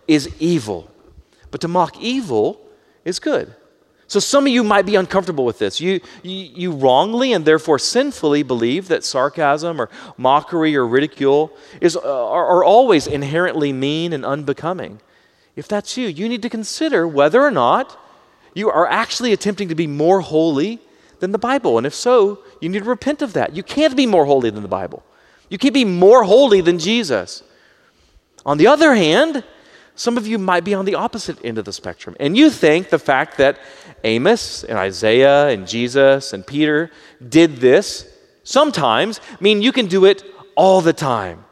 [0.08, 0.90] is evil,
[1.50, 2.60] but to mock evil
[3.04, 3.54] is good.
[4.12, 5.80] So some of you might be uncomfortable with this.
[5.80, 11.96] You, you, you, wrongly and therefore sinfully believe that sarcasm or mockery or ridicule is,
[11.96, 15.00] uh, are, are always inherently mean and unbecoming.
[15.56, 17.98] If that's you, you need to consider whether or not
[18.52, 20.78] you are actually attempting to be more holy
[21.20, 21.78] than the Bible.
[21.78, 23.56] And if so, you need to repent of that.
[23.56, 25.02] You can't be more holy than the Bible,
[25.48, 27.42] you can't be more holy than Jesus.
[28.44, 29.42] On the other hand,
[29.94, 32.16] some of you might be on the opposite end of the spectrum.
[32.18, 33.58] And you think the fact that
[34.04, 36.90] Amos and Isaiah and Jesus and Peter
[37.26, 38.08] did this
[38.42, 40.24] sometimes mean you can do it
[40.56, 41.44] all the time.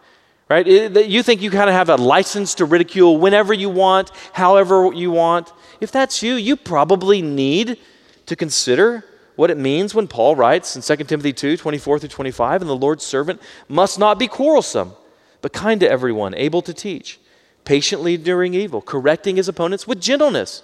[0.48, 0.66] Right?
[0.66, 5.12] You think you kind of have a license to ridicule whenever you want, however you
[5.12, 5.52] want.
[5.80, 7.78] If that's you, you probably need
[8.26, 9.04] to consider
[9.36, 12.76] what it means when Paul writes in 2 Timothy 2 24 through 25, and the
[12.76, 14.92] Lord's servant must not be quarrelsome,
[15.40, 17.20] but kind to everyone, able to teach,
[17.64, 20.62] patiently enduring evil, correcting his opponents with gentleness.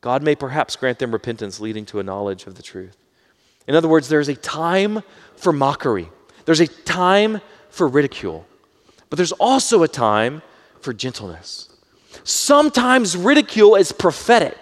[0.00, 2.96] God may perhaps grant them repentance leading to a knowledge of the truth.
[3.66, 5.02] In other words, there's a time
[5.34, 6.08] for mockery,
[6.44, 8.46] there's a time for ridicule,
[9.10, 10.42] but there's also a time
[10.80, 11.68] for gentleness.
[12.24, 14.56] Sometimes ridicule is prophetic,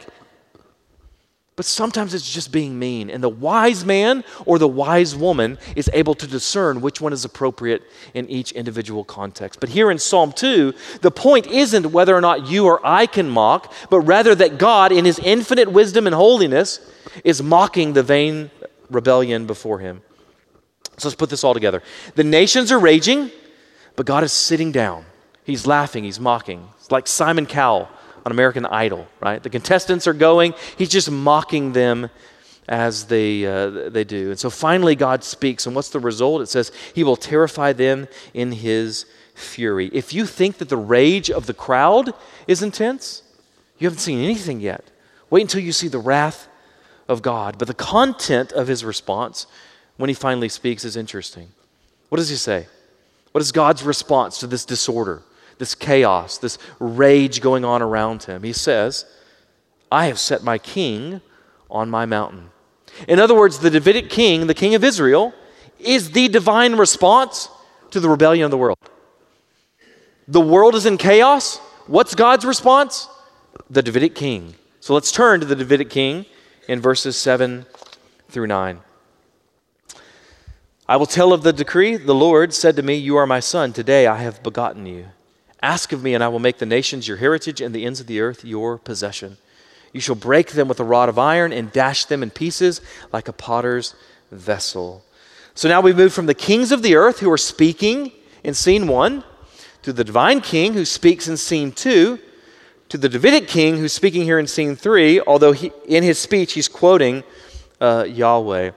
[1.56, 3.10] but sometimes it's just being mean.
[3.10, 7.24] And the wise man or the wise woman is able to discern which one is
[7.24, 9.60] appropriate in each individual context.
[9.60, 13.30] But here in Psalm 2, the point isn't whether or not you or I can
[13.30, 16.80] mock, but rather that God, in his infinite wisdom and holiness,
[17.22, 18.50] is mocking the vain
[18.90, 20.02] rebellion before him.
[20.98, 21.82] So let's put this all together.
[22.16, 23.30] The nations are raging,
[23.94, 25.04] but God is sitting down.
[25.44, 26.68] He's laughing, he's mocking.
[26.78, 27.88] It's like Simon Cowell
[28.24, 29.42] on American Idol, right?
[29.42, 32.10] The contestants are going, he's just mocking them
[32.68, 34.30] as they, uh, they do.
[34.30, 35.66] And so finally, God speaks.
[35.66, 36.42] And what's the result?
[36.42, 39.90] It says, He will terrify them in His fury.
[39.92, 42.14] If you think that the rage of the crowd
[42.46, 43.22] is intense,
[43.78, 44.90] you haven't seen anything yet.
[45.30, 46.48] Wait until you see the wrath
[47.08, 47.58] of God.
[47.58, 49.46] But the content of His response
[49.96, 51.48] when He finally speaks is interesting.
[52.08, 52.66] What does He say?
[53.32, 55.22] What is God's response to this disorder?
[55.58, 58.42] This chaos, this rage going on around him.
[58.42, 59.04] He says,
[59.90, 61.20] I have set my king
[61.70, 62.50] on my mountain.
[63.08, 65.34] In other words, the Davidic king, the king of Israel,
[65.78, 67.48] is the divine response
[67.90, 68.78] to the rebellion of the world.
[70.26, 71.58] The world is in chaos.
[71.86, 73.08] What's God's response?
[73.68, 74.54] The Davidic king.
[74.80, 76.26] So let's turn to the Davidic king
[76.68, 77.66] in verses 7
[78.28, 78.80] through 9.
[80.86, 81.96] I will tell of the decree.
[81.96, 83.72] The Lord said to me, You are my son.
[83.72, 85.06] Today I have begotten you.
[85.64, 88.06] Ask of me, and I will make the nations your heritage and the ends of
[88.06, 89.38] the earth your possession.
[89.94, 92.82] You shall break them with a rod of iron and dash them in pieces
[93.14, 93.94] like a potter's
[94.30, 95.02] vessel.
[95.54, 98.88] So now we move from the kings of the earth who are speaking in scene
[98.88, 99.24] one
[99.80, 102.18] to the divine king who speaks in scene two
[102.90, 106.52] to the Davidic king who's speaking here in scene three, although he, in his speech
[106.52, 107.24] he's quoting
[107.80, 108.72] uh, Yahweh.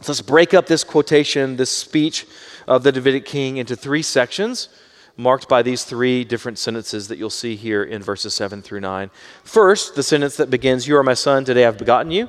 [0.00, 2.24] So let's break up this quotation, this speech
[2.68, 4.68] of the Davidic king into three sections
[5.16, 9.10] marked by these three different sentences that you'll see here in verses 7 through 9.
[9.44, 12.28] First, the sentence that begins, You are my son, today I've begotten you.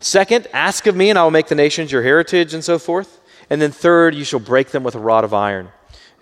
[0.00, 3.20] Second, ask of me, and I will make the nations your heritage, and so forth.
[3.50, 5.70] And then third, you shall break them with a rod of iron,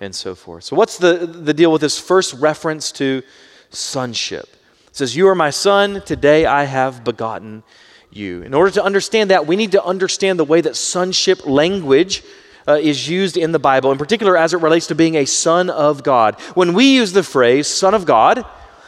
[0.01, 0.65] and so forth.
[0.65, 3.23] So, what's the, the deal with this first reference to
[3.71, 4.49] sonship?
[4.89, 7.63] It says, You are my son, today I have begotten
[8.11, 8.43] you.
[8.43, 12.23] In order to understand that, we need to understand the way that sonship language
[12.67, 15.71] uh, is used in the Bible, in particular as it relates to being a son
[15.71, 16.41] of God.
[16.55, 18.45] When we use the phrase son of God,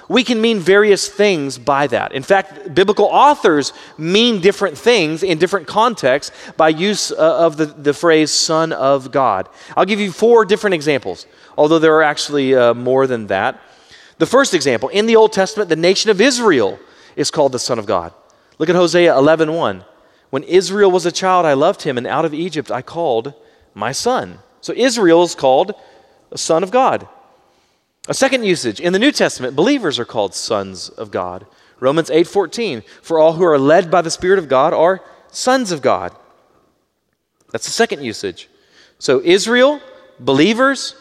[0.09, 2.13] we can mean various things by that.
[2.13, 7.67] In fact, biblical authors mean different things in different contexts by use uh, of the,
[7.67, 9.49] the phrase son of God.
[9.77, 13.61] I'll give you four different examples, although there are actually uh, more than that.
[14.19, 16.79] The first example, in the Old Testament, the nation of Israel
[17.17, 18.13] is called the son of God.
[18.59, 19.49] Look at Hosea 11:1.
[19.49, 19.85] 1.
[20.31, 23.35] When Israel was a child, I loved him, and out of Egypt I called
[23.75, 24.39] my son.
[24.61, 25.75] So Israel is called
[26.31, 27.07] a son of God.
[28.09, 31.47] A second usage in the New Testament, believers are called sons of God.
[31.81, 35.83] Romans 8:14, for all who are led by the Spirit of God are sons of
[35.83, 36.13] God.
[37.51, 38.49] That's the second usage.
[38.99, 39.81] So Israel,
[40.19, 40.95] believers,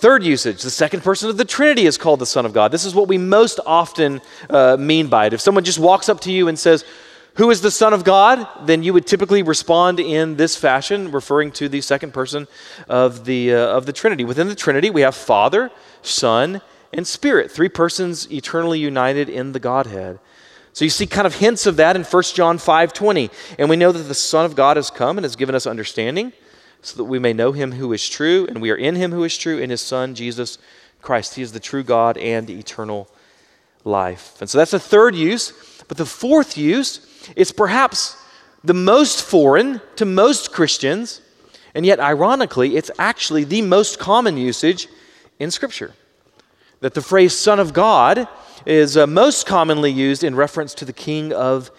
[0.00, 2.72] Third usage, the second person of the Trinity is called the Son of God.
[2.72, 5.34] This is what we most often uh, mean by it.
[5.34, 6.86] If someone just walks up to you and says,
[7.34, 8.46] Who is the Son of God?
[8.66, 12.48] then you would typically respond in this fashion, referring to the second person
[12.88, 14.24] of the, uh, of the Trinity.
[14.24, 15.70] Within the Trinity, we have Father,
[16.02, 16.60] Son,
[16.92, 20.18] and Spirit, three persons eternally united in the Godhead.
[20.72, 23.30] So you see kind of hints of that in 1 John 5:20.
[23.58, 26.32] And we know that the Son of God has come and has given us understanding
[26.82, 29.24] so that we may know him who is true, and we are in him who
[29.24, 30.58] is true, in his Son, Jesus
[31.02, 31.34] Christ.
[31.34, 33.08] He is the true God and eternal
[33.84, 34.40] life.
[34.40, 35.52] And so that's the third use.
[35.88, 38.16] But the fourth use is perhaps
[38.62, 41.20] the most foreign to most Christians,
[41.74, 44.88] and yet, ironically, it's actually the most common usage
[45.38, 45.94] in Scripture.
[46.80, 48.28] That the phrase Son of God
[48.66, 51.70] is uh, most commonly used in reference to the King of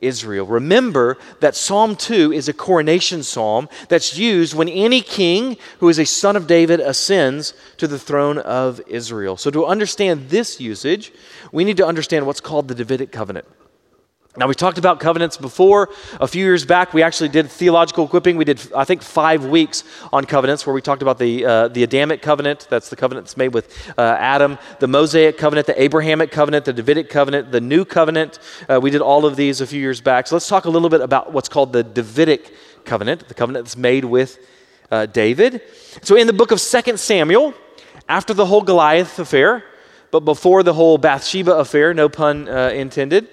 [0.00, 0.46] Israel.
[0.46, 5.98] Remember that Psalm 2 is a coronation psalm that's used when any king who is
[5.98, 9.36] a son of David ascends to the throne of Israel.
[9.36, 11.12] So, to understand this usage,
[11.52, 13.46] we need to understand what's called the Davidic covenant.
[14.40, 15.90] Now, we talked about covenants before.
[16.18, 18.38] A few years back, we actually did theological equipping.
[18.38, 21.82] We did, I think, five weeks on covenants where we talked about the, uh, the
[21.82, 22.66] Adamic covenant.
[22.70, 26.72] That's the covenant that's made with uh, Adam, the Mosaic covenant, the Abrahamic covenant, the
[26.72, 28.38] Davidic covenant, the New covenant.
[28.66, 30.26] Uh, we did all of these a few years back.
[30.26, 32.50] So let's talk a little bit about what's called the Davidic
[32.86, 34.38] covenant, the covenant that's made with
[34.90, 35.60] uh, David.
[36.00, 37.52] So in the book of 2 Samuel,
[38.08, 39.64] after the whole Goliath affair,
[40.10, 43.28] but before the whole Bathsheba affair, no pun uh, intended,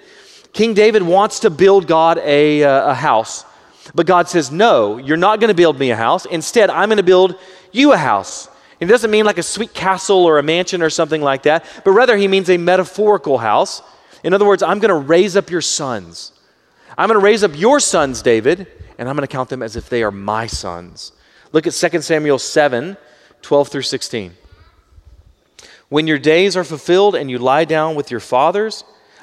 [0.57, 3.45] King David wants to build God a, uh, a house.
[3.93, 6.25] But God says, No, you're not going to build me a house.
[6.25, 7.35] Instead, I'm going to build
[7.71, 8.49] you a house.
[8.79, 11.91] It doesn't mean like a sweet castle or a mansion or something like that, but
[11.91, 13.83] rather he means a metaphorical house.
[14.23, 16.31] In other words, I'm going to raise up your sons.
[16.97, 18.65] I'm going to raise up your sons, David,
[18.97, 21.11] and I'm going to count them as if they are my sons.
[21.51, 22.97] Look at 2 Samuel 7
[23.43, 24.33] 12 through 16.
[25.89, 28.83] When your days are fulfilled and you lie down with your fathers,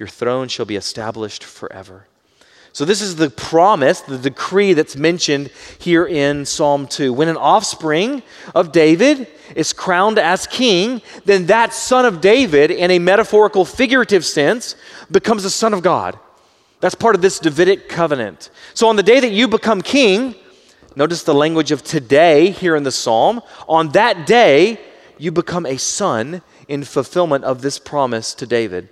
[0.00, 2.06] your throne shall be established forever.
[2.72, 7.12] So, this is the promise, the decree that's mentioned here in Psalm 2.
[7.12, 8.22] When an offspring
[8.54, 14.24] of David is crowned as king, then that son of David, in a metaphorical, figurative
[14.24, 14.74] sense,
[15.10, 16.18] becomes a son of God.
[16.78, 18.50] That's part of this Davidic covenant.
[18.72, 20.34] So, on the day that you become king,
[20.96, 23.42] notice the language of today here in the psalm.
[23.68, 24.80] On that day,
[25.18, 28.88] you become a son in fulfillment of this promise to David.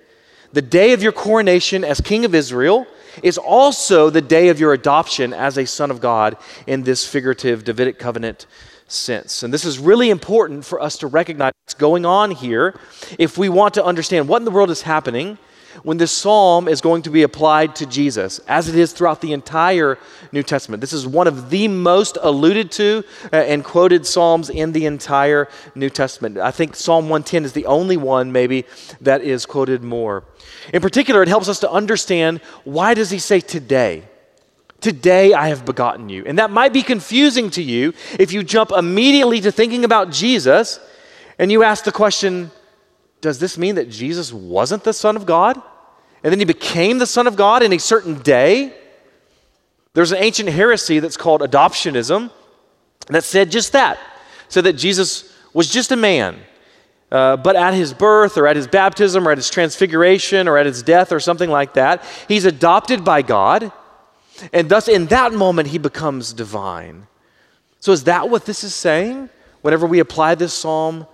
[0.53, 2.87] The day of your coronation as King of Israel
[3.23, 7.65] is also the day of your adoption as a son of God in this figurative
[7.65, 8.47] Davidic covenant
[8.87, 9.43] sense.
[9.43, 12.79] And this is really important for us to recognize what's going on here
[13.19, 15.37] if we want to understand what in the world is happening
[15.83, 19.33] when this psalm is going to be applied to Jesus, as it is throughout the
[19.33, 19.99] entire
[20.33, 20.81] New Testament.
[20.81, 25.49] This is one of the most alluded to uh, and quoted psalms in the entire
[25.75, 26.39] New Testament.
[26.39, 28.65] I think Psalm 110 is the only one, maybe,
[29.01, 30.25] that is quoted more.
[30.73, 34.05] In particular, it helps us to understand why does he say today?
[34.81, 36.25] Today I have begotten you.
[36.25, 40.79] And that might be confusing to you if you jump immediately to thinking about Jesus
[41.39, 42.51] and you ask the question
[43.21, 45.61] Does this mean that Jesus wasn't the Son of God?
[46.23, 48.75] And then he became the Son of God in a certain day?
[49.95, 52.31] There's an ancient heresy that's called adoptionism
[53.09, 53.99] that said just that.
[54.49, 56.39] Said that Jesus was just a man.
[57.11, 60.67] Uh, but at his birth or at his baptism or at his transfiguration or at
[60.67, 63.73] his death or something like that, he's adopted by God.
[64.53, 67.07] And thus, in that moment, he becomes divine.
[67.81, 69.31] So, is that what this is saying
[69.63, 71.07] whenever we apply this psalm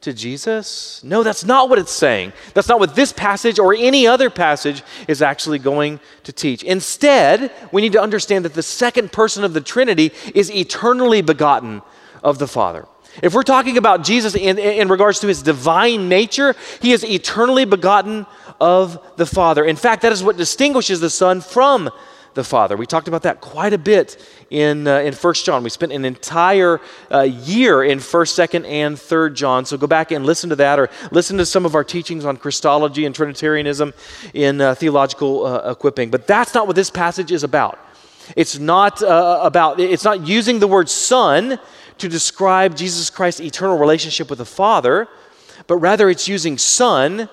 [0.00, 1.02] to Jesus?
[1.04, 2.32] No, that's not what it's saying.
[2.54, 6.62] That's not what this passage or any other passage is actually going to teach.
[6.62, 11.82] Instead, we need to understand that the second person of the Trinity is eternally begotten
[12.22, 12.86] of the Father.
[13.22, 17.64] If we're talking about Jesus in, in regards to his divine nature, he is eternally
[17.64, 18.24] begotten
[18.60, 19.64] of the Father.
[19.64, 21.90] In fact, that is what distinguishes the Son from
[22.34, 22.76] the Father.
[22.76, 24.16] We talked about that quite a bit
[24.50, 25.62] in, uh, in 1 John.
[25.62, 29.64] We spent an entire uh, year in 1st, 2nd, and 3rd John.
[29.64, 32.36] So go back and listen to that or listen to some of our teachings on
[32.36, 33.92] Christology and Trinitarianism
[34.34, 36.10] in uh, theological uh, equipping.
[36.10, 37.78] But that's not what this passage is about.
[38.36, 41.58] It's not uh, about, it's not using the word son
[41.98, 45.08] to describe Jesus Christ's eternal relationship with the Father,
[45.66, 47.28] but rather it's using son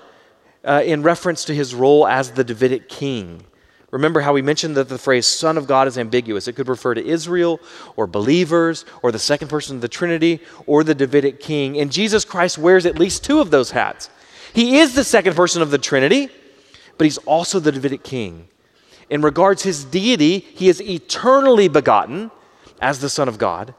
[0.64, 3.44] uh, in reference to his role as the Davidic king.
[3.90, 6.46] Remember how we mentioned that the phrase Son of God is ambiguous.
[6.46, 7.58] It could refer to Israel
[7.96, 11.78] or believers or the second person of the Trinity or the Davidic king.
[11.78, 14.10] And Jesus Christ wears at least two of those hats.
[14.52, 16.28] He is the second person of the Trinity,
[16.98, 18.48] but he's also the Davidic king.
[19.08, 22.30] In regards his deity, he is eternally begotten
[22.80, 23.74] as the Son of God.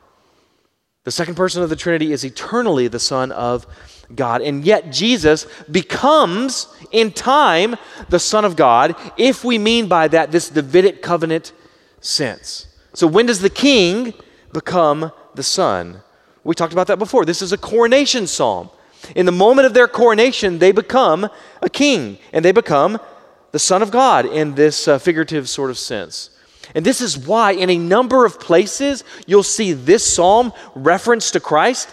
[1.03, 3.67] The second person of the Trinity is eternally the Son of
[4.15, 4.41] God.
[4.41, 7.75] And yet, Jesus becomes, in time,
[8.09, 11.51] the Son of God, if we mean by that this Davidic covenant
[12.01, 12.67] sense.
[12.93, 14.13] So, when does the king
[14.51, 16.01] become the son?
[16.43, 17.25] We talked about that before.
[17.25, 18.69] This is a coronation psalm.
[19.15, 21.29] In the moment of their coronation, they become
[21.61, 22.99] a king and they become
[23.51, 26.31] the Son of God in this uh, figurative sort of sense.
[26.75, 31.39] And this is why, in a number of places, you'll see this psalm reference to
[31.39, 31.89] Christ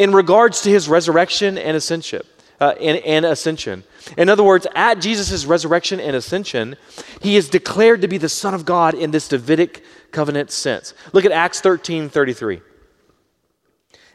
[0.00, 2.22] in regards to his resurrection and ascension.
[2.58, 3.84] Uh, and, and ascension.
[4.18, 6.76] In other words, at Jesus' resurrection and ascension,
[7.22, 10.92] he is declared to be the Son of God in this Davidic covenant sense.
[11.14, 12.60] Look at Acts 13 33.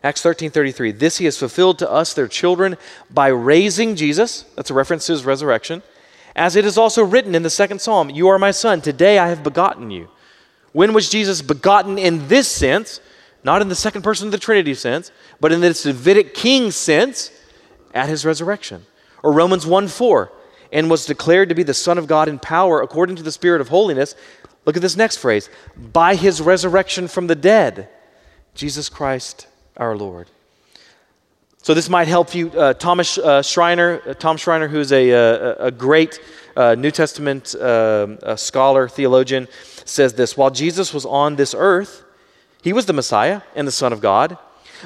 [0.04, 0.91] Acts 13 33.
[0.91, 2.78] This he has fulfilled to us, their children,
[3.10, 4.43] by raising Jesus.
[4.56, 5.82] That's a reference to his resurrection.
[6.36, 9.30] As it is also written in the second psalm, You are my son, today I
[9.30, 10.10] have begotten you.
[10.71, 13.00] When was Jesus begotten in this sense?
[13.46, 17.30] Not in the second person of the Trinity sense, but in this Davidic king sense
[17.94, 18.88] at his resurrection.
[19.22, 20.32] Or Romans 1 4,
[20.72, 23.62] and was declared to be the Son of God in power according to the Spirit
[23.62, 24.16] of holiness.
[24.66, 27.88] Look at this next phrase by his resurrection from the dead,
[28.56, 29.46] Jesus Christ
[29.78, 30.28] our Lord.
[31.62, 32.50] So this might help you.
[32.50, 36.20] Uh, Thomas uh, Schreiner, uh, Tom Schreiner, who's a, uh, a, a great
[36.56, 39.48] uh, New Testament uh, scholar, theologian,
[39.86, 42.05] says this While Jesus was on this earth,
[42.65, 44.39] he was the Messiah and the Son of God,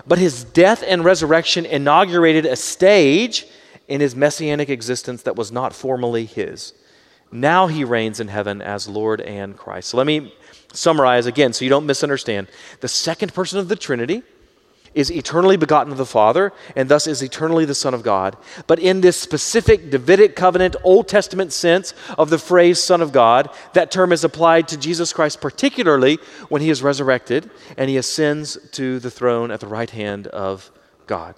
[0.06, 3.48] but his death and resurrection inaugurated a stage
[3.88, 6.74] in his messianic existence that was not formally his.
[7.32, 9.88] Now he reigns in heaven as Lord and Christ.
[9.88, 10.36] So let me
[10.74, 12.50] summarize again so you don't misunderstand.
[12.82, 14.24] The second person of the Trinity
[14.94, 18.36] is eternally begotten of the Father, and thus is eternally the Son of God.
[18.68, 23.50] But in this specific Davidic covenant, Old Testament sense of the phrase Son of God,
[23.74, 26.18] that term is applied to Jesus Christ, particularly
[26.50, 30.72] when he is resurrected and he ascends to the throne at the right hand of
[31.08, 31.36] God.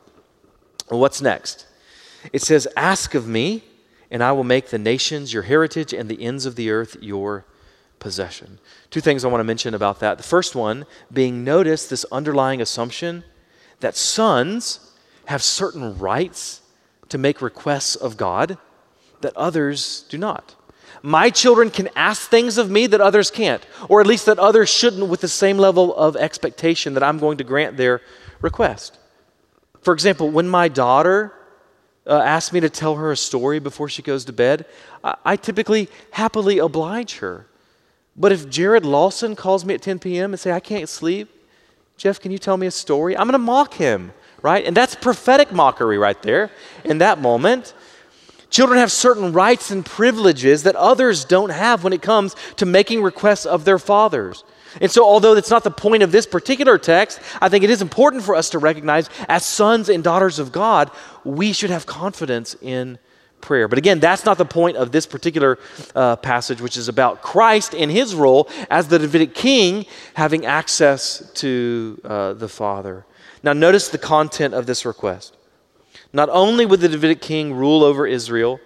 [0.90, 1.68] Well, what's next?
[2.34, 3.64] It says, Ask of me,
[4.10, 7.46] and I will make the nations your heritage and the ends of the earth your
[8.00, 8.60] possession.
[8.90, 10.18] Two things I want to mention about that.
[10.18, 13.24] The first one being notice this underlying assumption
[13.82, 14.92] that sons
[15.26, 16.62] have certain rights
[17.10, 18.58] to make requests of God
[19.22, 20.56] that others do not.
[21.04, 24.70] My children can ask things of me that others can't, or at least that others
[24.70, 28.02] shouldn't with the same level of expectation that I'm going to grant their
[28.42, 28.98] request.
[29.82, 31.34] For example, when my daughter
[32.06, 34.66] uh, asks me to tell her a story before she goes to bed,
[35.04, 37.48] I, I typically happily oblige her.
[38.16, 40.34] But if Jared Lawson calls me at 10 p.m.
[40.34, 41.30] and say I can't sleep,
[42.02, 43.16] Jeff, can you tell me a story?
[43.16, 44.66] I'm going to mock him, right?
[44.66, 46.50] And that's prophetic mockery right there
[46.84, 47.76] in that moment.
[48.50, 53.04] Children have certain rights and privileges that others don't have when it comes to making
[53.04, 54.44] requests of their fathers.
[54.82, 57.84] And so, although it's not the point of this particular text, I think it is
[57.84, 60.90] important for us to recognize as sons and daughters of God,
[61.24, 62.98] we should have confidence in
[63.42, 63.68] prayer.
[63.68, 65.60] But again, that's not the point of this particular
[65.96, 71.32] uh, passage, which is about Christ and his role as the Davidic king having access
[71.36, 73.06] to uh, the Father.
[73.44, 75.36] Now, notice the content of this request.
[76.14, 78.60] Not only would the Davidic king rule over Israel,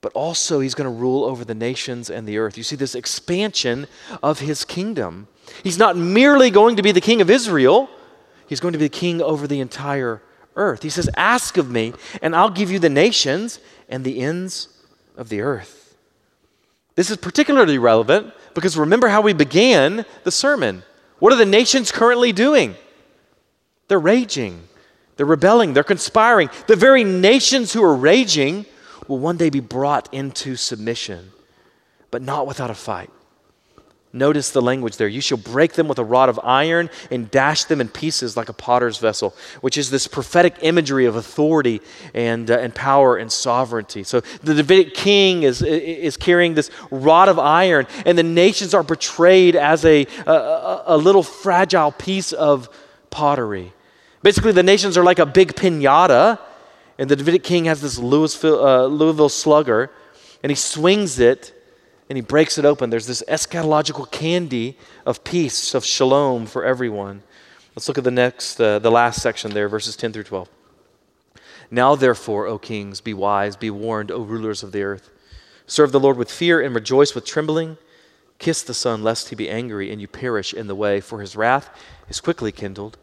[0.00, 2.56] but also he's going to rule over the nations and the earth.
[2.58, 3.86] You see this expansion
[4.22, 5.28] of his kingdom.
[5.62, 7.88] He's not merely going to be the king of Israel,
[8.46, 10.22] he's going to be the king over the entire
[10.56, 10.82] earth.
[10.82, 14.68] He says, Ask of me, and I'll give you the nations and the ends
[15.16, 15.96] of the earth.
[16.94, 20.82] This is particularly relevant because remember how we began the sermon.
[21.18, 22.76] What are the nations currently doing?
[23.88, 24.68] They're raging,
[25.16, 26.50] they're rebelling, they're conspiring.
[26.66, 28.66] The very nations who are raging
[29.08, 31.32] will one day be brought into submission,
[32.10, 33.10] but not without a fight.
[34.14, 35.08] Notice the language there.
[35.08, 38.48] You shall break them with a rod of iron and dash them in pieces like
[38.48, 41.82] a potter's vessel, which is this prophetic imagery of authority
[42.14, 44.04] and, uh, and power and sovereignty.
[44.04, 48.84] So the Davidic king is, is carrying this rod of iron, and the nations are
[48.84, 52.68] portrayed as a, a, a little fragile piece of
[53.10, 53.72] pottery.
[54.22, 56.38] Basically, the nations are like a big pinata,
[56.98, 59.90] and the Davidic king has this Louisville, uh, Louisville slugger,
[60.44, 61.52] and he swings it
[62.08, 62.90] and he breaks it open.
[62.90, 64.76] There's this eschatological candy
[65.06, 67.22] of peace, of shalom for everyone.
[67.74, 70.48] Let's look at the next, uh, the last section there, verses 10 through 12.
[71.70, 75.10] Now, therefore, O kings, be wise, be warned, O rulers of the earth.
[75.66, 77.78] Serve the Lord with fear and rejoice with trembling.
[78.38, 81.36] Kiss the Son, lest he be angry and you perish in the way, for his
[81.36, 81.70] wrath
[82.08, 82.98] is quickly kindled.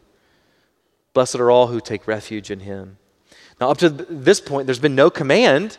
[1.12, 2.98] Blessed are all who take refuge in him.
[3.60, 5.76] Now, up to this point, there's been no command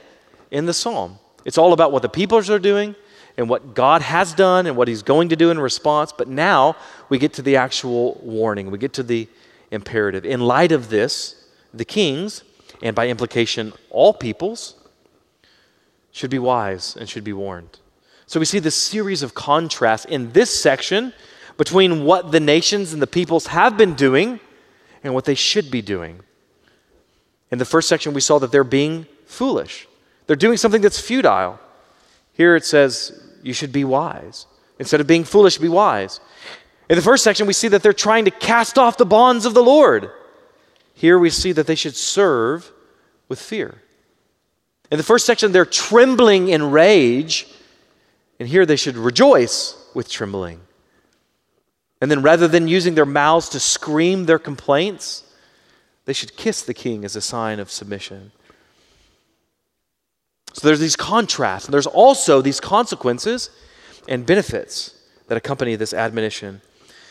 [0.51, 1.19] in the psalm.
[1.45, 2.95] It's all about what the peoples are doing
[3.37, 6.11] and what God has done and what He's going to do in response.
[6.11, 6.75] But now
[7.09, 9.27] we get to the actual warning, we get to the
[9.71, 10.25] imperative.
[10.25, 12.43] In light of this, the kings,
[12.81, 14.75] and by implication, all peoples,
[16.11, 17.79] should be wise and should be warned.
[18.27, 21.13] So we see this series of contrasts in this section
[21.57, 24.39] between what the nations and the peoples have been doing
[25.03, 26.21] and what they should be doing.
[27.51, 29.87] In the first section, we saw that they're being foolish.
[30.25, 31.59] They're doing something that's futile.
[32.33, 34.47] Here it says, you should be wise.
[34.79, 36.19] Instead of being foolish, be wise.
[36.89, 39.53] In the first section, we see that they're trying to cast off the bonds of
[39.53, 40.09] the Lord.
[40.93, 42.71] Here we see that they should serve
[43.29, 43.81] with fear.
[44.91, 47.47] In the first section, they're trembling in rage,
[48.39, 50.61] and here they should rejoice with trembling.
[52.01, 55.23] And then rather than using their mouths to scream their complaints,
[56.05, 58.33] they should kiss the king as a sign of submission.
[60.53, 63.49] So there's these contrasts, and there's also these consequences
[64.07, 64.95] and benefits
[65.27, 66.61] that accompany this admonition.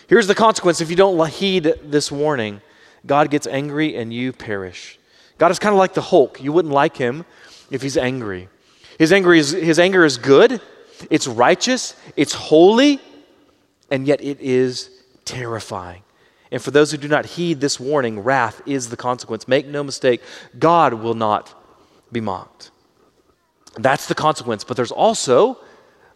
[0.06, 2.60] Here's the consequence if you don't heed this warning
[3.04, 4.98] God gets angry and you perish.
[5.38, 6.42] God is kind of like the Hulk.
[6.42, 7.24] You wouldn't like him
[7.70, 8.48] if he's angry.
[8.98, 10.60] His, angry is, his anger is good,
[11.10, 13.00] it's righteous, it's holy,
[13.90, 14.90] and yet it is
[15.24, 16.02] terrifying.
[16.52, 19.48] And for those who do not heed this warning, wrath is the consequence.
[19.48, 20.22] Make no mistake,
[20.58, 21.54] God will not
[22.12, 22.71] be mocked.
[23.74, 24.64] That's the consequence.
[24.64, 25.58] But there's also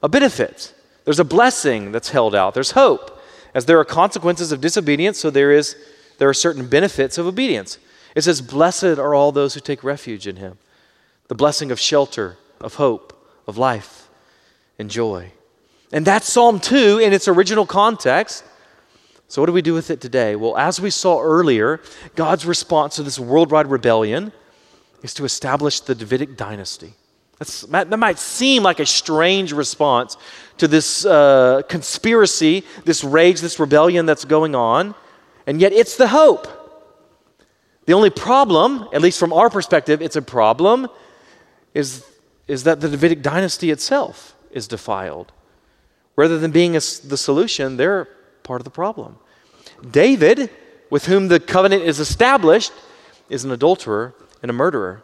[0.03, 0.75] a benefit.
[1.05, 2.55] There's a blessing that's held out.
[2.55, 3.21] There's hope.
[3.55, 5.77] As there are consequences of disobedience, so there is
[6.19, 7.79] there are certain benefits of obedience.
[8.15, 10.59] It says, Blessed are all those who take refuge in him.
[11.29, 13.13] The blessing of shelter, of hope,
[13.47, 14.09] of life,
[14.79, 15.33] and joy.
[15.93, 18.45] And that's Psalm 2 in its original context.
[19.29, 20.37] So, what do we do with it today?
[20.37, 21.81] Well, as we saw earlier,
[22.15, 24.33] God's response to this worldwide rebellion
[25.03, 26.95] is to establish the Davidic dynasty.
[27.39, 30.17] That's, that might seem like a strange response
[30.57, 34.95] to this uh, conspiracy, this rage, this rebellion that's going on,
[35.47, 36.49] and yet it's the hope.
[37.85, 40.89] The only problem, at least from our perspective, it's a problem,
[41.75, 42.05] is,
[42.49, 45.33] is that the Davidic dynasty itself is defiled.
[46.17, 48.07] Rather than being a, the solution, they're
[48.43, 49.19] part of the problem.
[49.91, 50.51] David,
[50.89, 52.73] with whom the covenant is established,
[53.29, 55.03] is an adulterer and a murderer.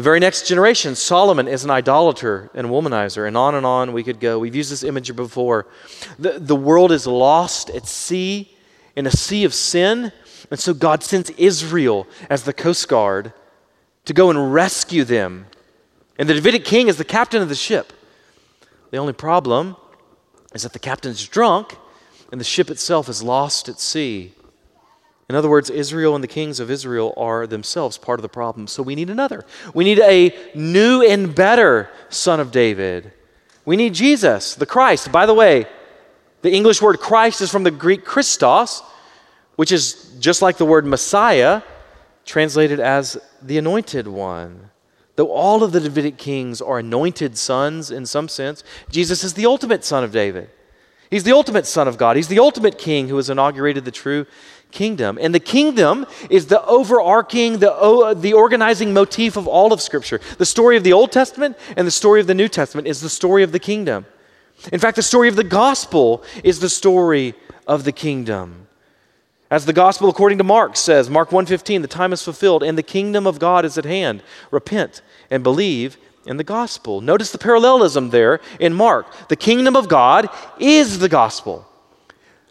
[0.00, 4.02] The very next generation, Solomon is an idolater and womanizer, and on and on we
[4.02, 4.38] could go.
[4.38, 5.66] We've used this image before.
[6.18, 8.56] The, the world is lost at sea,
[8.96, 10.10] in a sea of sin,
[10.50, 13.34] and so God sends Israel as the coast guard
[14.06, 15.44] to go and rescue them.
[16.18, 17.92] And the Davidic king is the captain of the ship.
[18.92, 19.76] The only problem
[20.54, 21.76] is that the captain's drunk
[22.32, 24.32] and the ship itself is lost at sea.
[25.30, 28.66] In other words, Israel and the kings of Israel are themselves part of the problem.
[28.66, 29.44] So we need another.
[29.72, 33.12] We need a new and better son of David.
[33.64, 35.12] We need Jesus, the Christ.
[35.12, 35.66] By the way,
[36.42, 38.82] the English word Christ is from the Greek Christos,
[39.54, 41.62] which is just like the word Messiah,
[42.24, 44.70] translated as the anointed one.
[45.14, 49.46] Though all of the Davidic kings are anointed sons in some sense, Jesus is the
[49.46, 50.50] ultimate son of David.
[51.08, 52.16] He's the ultimate son of God.
[52.16, 54.26] He's the ultimate king who has inaugurated the true
[54.70, 55.18] kingdom.
[55.20, 60.20] And the kingdom is the overarching, the, the organizing motif of all of Scripture.
[60.38, 63.08] The story of the Old Testament and the story of the New Testament is the
[63.08, 64.06] story of the kingdom.
[64.72, 67.34] In fact, the story of the gospel is the story
[67.66, 68.66] of the kingdom.
[69.50, 72.82] As the gospel according to Mark says, Mark 1:15, the time is fulfilled and the
[72.82, 74.22] kingdom of God is at hand.
[74.50, 75.96] Repent and believe
[76.26, 77.00] in the gospel.
[77.00, 79.28] Notice the parallelism there in Mark.
[79.28, 81.66] The kingdom of God is the gospel.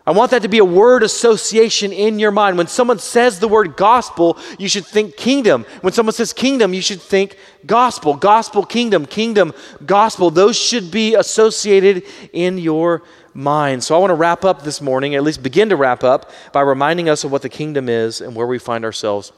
[0.10, 2.58] I want that to be a word association in your mind.
[2.58, 5.68] When someone says the word gospel, you should think kingdom.
[5.82, 8.16] When someone says kingdom, you should think gospel.
[8.16, 9.54] Gospel, kingdom, kingdom,
[9.86, 10.32] gospel.
[10.32, 12.02] Those should be associated
[12.34, 13.04] in your
[13.36, 13.84] mind.
[13.84, 16.62] So I want to wrap up this morning, at least begin to wrap up, by
[16.62, 19.32] reminding us of what the kingdom is and where we find ourselves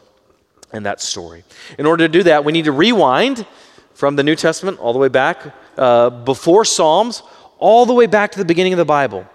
[0.71, 1.43] in that story.
[1.79, 3.45] In order to do that, we need to rewind
[3.93, 7.23] from the New Testament all the way back uh, before Psalms,
[7.59, 9.27] all the way back to the beginning of the Bible.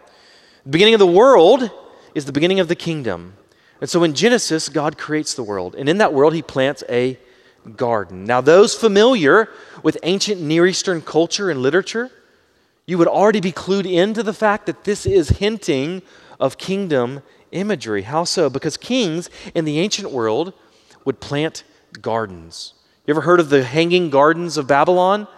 [0.67, 1.71] The beginning of the world
[2.17, 3.35] is the beginning of the kingdom.
[3.81, 5.77] And so in Genesis, God creates the world.
[5.77, 7.17] And in that world, he plants a
[7.77, 8.25] garden.
[8.25, 9.49] Now, those familiar
[9.85, 12.11] with ancient Near Eastern culture and literature,
[12.85, 16.03] you would already be clued into the fact that this is hinting
[16.41, 18.03] of kingdom imagery.
[18.03, 18.51] How so?
[18.51, 20.53] Because kings in the ancient world
[21.05, 21.62] would plant
[22.03, 22.75] gardens.
[23.07, 25.29] You ever heard of the hanging gardens of Babylon?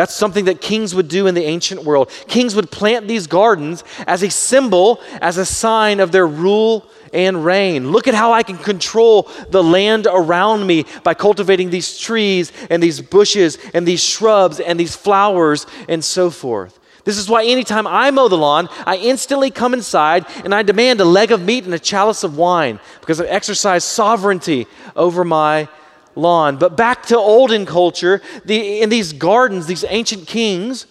[0.00, 2.08] That's something that kings would do in the ancient world.
[2.26, 7.44] Kings would plant these gardens as a symbol, as a sign of their rule and
[7.44, 7.92] reign.
[7.92, 12.82] Look at how I can control the land around me by cultivating these trees and
[12.82, 16.80] these bushes and these shrubs and these flowers and so forth.
[17.04, 21.02] This is why anytime I mow the lawn, I instantly come inside and I demand
[21.02, 25.68] a leg of meat and a chalice of wine because I exercise sovereignty over my
[26.14, 26.56] lawn.
[26.56, 30.86] But back to olden culture, the, in these gardens, these ancient kings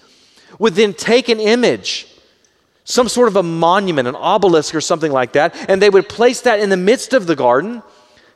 [0.58, 2.08] would then take an image,
[2.84, 6.42] some sort of a monument, an obelisk or something like that, and they would place
[6.42, 7.82] that in the midst of the garden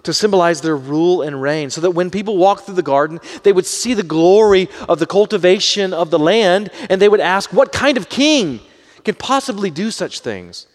[0.03, 3.53] to symbolize their rule and reign, so that when people walk through the garden, they
[3.53, 7.71] would see the glory of the cultivation of the land, and they would ask, What
[7.71, 8.59] kind of king
[9.03, 10.67] can possibly do such things?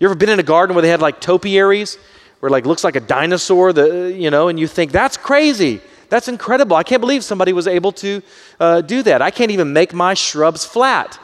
[0.00, 1.96] You ever been in a garden where they had like topiaries?
[2.42, 5.80] Where like looks like a dinosaur, the, you know, and you think that's crazy.
[6.08, 6.74] That's incredible.
[6.74, 8.20] I can't believe somebody was able to
[8.58, 9.22] uh, do that.
[9.22, 11.20] I can't even make my shrubs flat.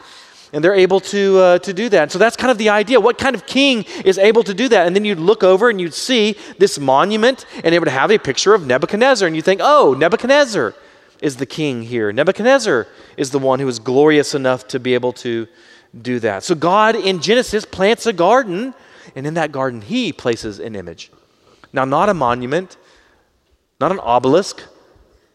[0.52, 2.12] And they're able to, uh, to do that.
[2.12, 3.00] So that's kind of the idea.
[3.00, 4.86] What kind of king is able to do that?
[4.86, 8.18] And then you'd look over and you'd see this monument, and it would have a
[8.18, 9.26] picture of Nebuchadnezzar.
[9.26, 10.72] And you think, oh, Nebuchadnezzar
[11.20, 12.12] is the king here.
[12.12, 15.48] Nebuchadnezzar is the one who is glorious enough to be able to
[16.00, 16.44] do that.
[16.44, 18.72] So God in Genesis plants a garden
[19.14, 21.10] and in that garden, he places an image.
[21.72, 22.76] Now, not a monument,
[23.80, 24.62] not an obelisk,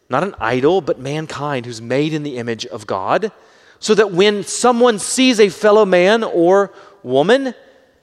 [0.10, 3.32] not an idol, but mankind who's made in the image of God,
[3.80, 6.72] so that when someone sees a fellow man or
[7.04, 7.54] woman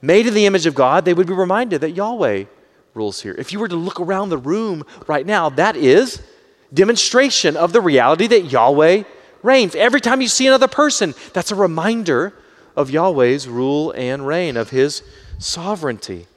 [0.01, 2.45] made in the image of God, they would be reminded that Yahweh
[2.93, 3.35] rules here.
[3.37, 6.21] If you were to look around the room right now, that is
[6.73, 9.03] demonstration of the reality that Yahweh
[9.43, 9.75] reigns.
[9.75, 12.33] Every time you see another person, that's a reminder
[12.75, 15.03] of Yahweh's rule and reign, of his
[15.43, 16.27] sovereignty.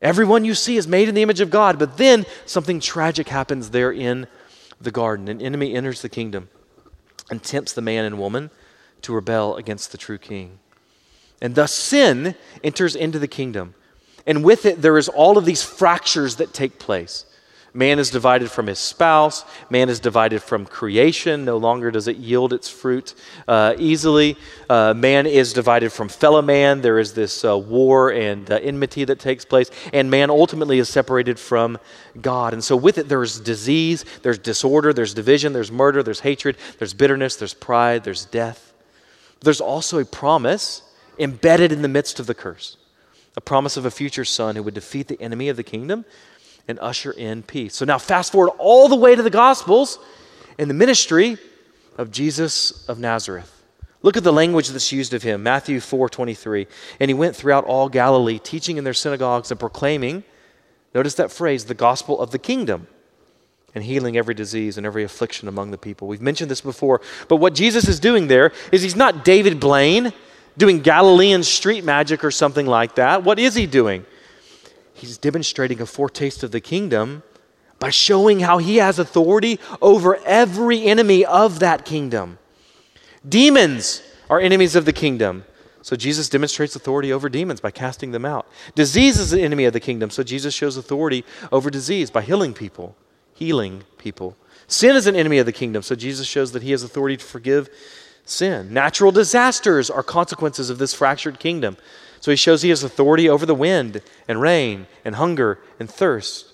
[0.00, 3.70] Everyone you see is made in the image of God, but then something tragic happens
[3.70, 4.26] there in
[4.80, 5.28] the garden.
[5.28, 6.48] An enemy enters the kingdom
[7.30, 8.50] and tempts the man and woman
[9.02, 10.58] to rebel against the true king.
[11.40, 13.74] And thus sin enters into the kingdom.
[14.26, 17.24] And with it, there is all of these fractures that take place.
[17.74, 19.44] Man is divided from his spouse.
[19.68, 21.44] Man is divided from creation.
[21.44, 23.14] No longer does it yield its fruit
[23.46, 24.36] uh, easily.
[24.70, 26.80] Uh, man is divided from fellow man.
[26.80, 29.70] There is this uh, war and uh, enmity that takes place.
[29.92, 31.78] And man ultimately is separated from
[32.20, 32.54] God.
[32.54, 36.94] And so, with it, there's disease, there's disorder, there's division, there's murder, there's hatred, there's
[36.94, 38.72] bitterness, there's pride, there's death.
[39.40, 40.82] There's also a promise
[41.18, 42.76] embedded in the midst of the curse
[43.38, 46.04] a promise of a future son who would defeat the enemy of the kingdom
[46.68, 47.74] and usher in peace.
[47.74, 49.98] So now, fast forward all the way to the Gospels
[50.58, 51.38] and the ministry
[51.96, 53.54] of Jesus of Nazareth.
[54.02, 56.68] Look at the language that's used of him, Matthew 4 23.
[57.00, 60.22] And he went throughout all Galilee, teaching in their synagogues and proclaiming,
[60.94, 62.86] notice that phrase, the gospel of the kingdom,
[63.74, 66.06] and healing every disease and every affliction among the people.
[66.06, 70.12] We've mentioned this before, but what Jesus is doing there is he's not David Blaine
[70.56, 73.24] doing Galilean street magic or something like that.
[73.24, 74.04] What is he doing?
[74.98, 77.22] He's demonstrating a foretaste of the kingdom
[77.78, 82.38] by showing how he has authority over every enemy of that kingdom.
[83.28, 85.44] Demons are enemies of the kingdom.
[85.82, 88.46] So Jesus demonstrates authority over demons by casting them out.
[88.74, 90.10] Disease is an enemy of the kingdom.
[90.10, 92.96] So Jesus shows authority over disease by healing people,
[93.32, 94.36] healing people
[94.68, 97.24] Sin is an enemy of the kingdom, so Jesus shows that he has authority to
[97.24, 97.70] forgive
[98.26, 98.72] sin.
[98.72, 101.78] Natural disasters are consequences of this fractured kingdom.
[102.20, 106.52] So he shows he has authority over the wind and rain and hunger and thirst.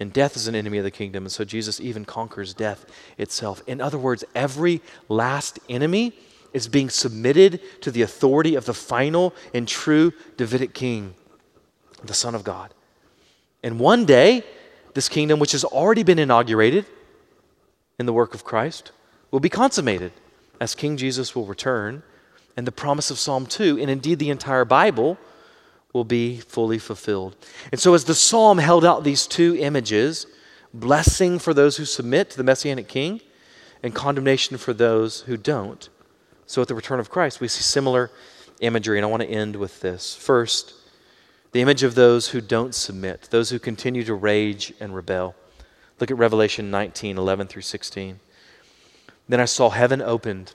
[0.00, 1.24] And death is an enemy of the kingdom.
[1.24, 2.84] And so Jesus even conquers death
[3.16, 3.62] itself.
[3.66, 6.12] In other words, every last enemy
[6.52, 11.14] is being submitted to the authority of the final and true Davidic king,
[12.02, 12.74] the Son of God.
[13.62, 14.44] And one day,
[14.94, 16.86] this kingdom, which has already been inaugurated
[17.98, 18.92] in the work of Christ,
[19.30, 20.12] will be consummated
[20.60, 22.02] as King Jesus will return.
[22.56, 25.18] And the promise of Psalm 2, and indeed the entire Bible,
[25.92, 27.36] will be fully fulfilled.
[27.72, 30.26] And so, as the psalm held out these two images
[30.72, 33.20] blessing for those who submit to the Messianic King,
[33.82, 35.90] and condemnation for those who don't.
[36.46, 38.10] So, at the return of Christ, we see similar
[38.60, 40.14] imagery, and I want to end with this.
[40.14, 40.74] First,
[41.52, 45.34] the image of those who don't submit, those who continue to rage and rebel.
[46.00, 48.18] Look at Revelation 19 11 through 16.
[49.28, 50.54] Then I saw heaven opened,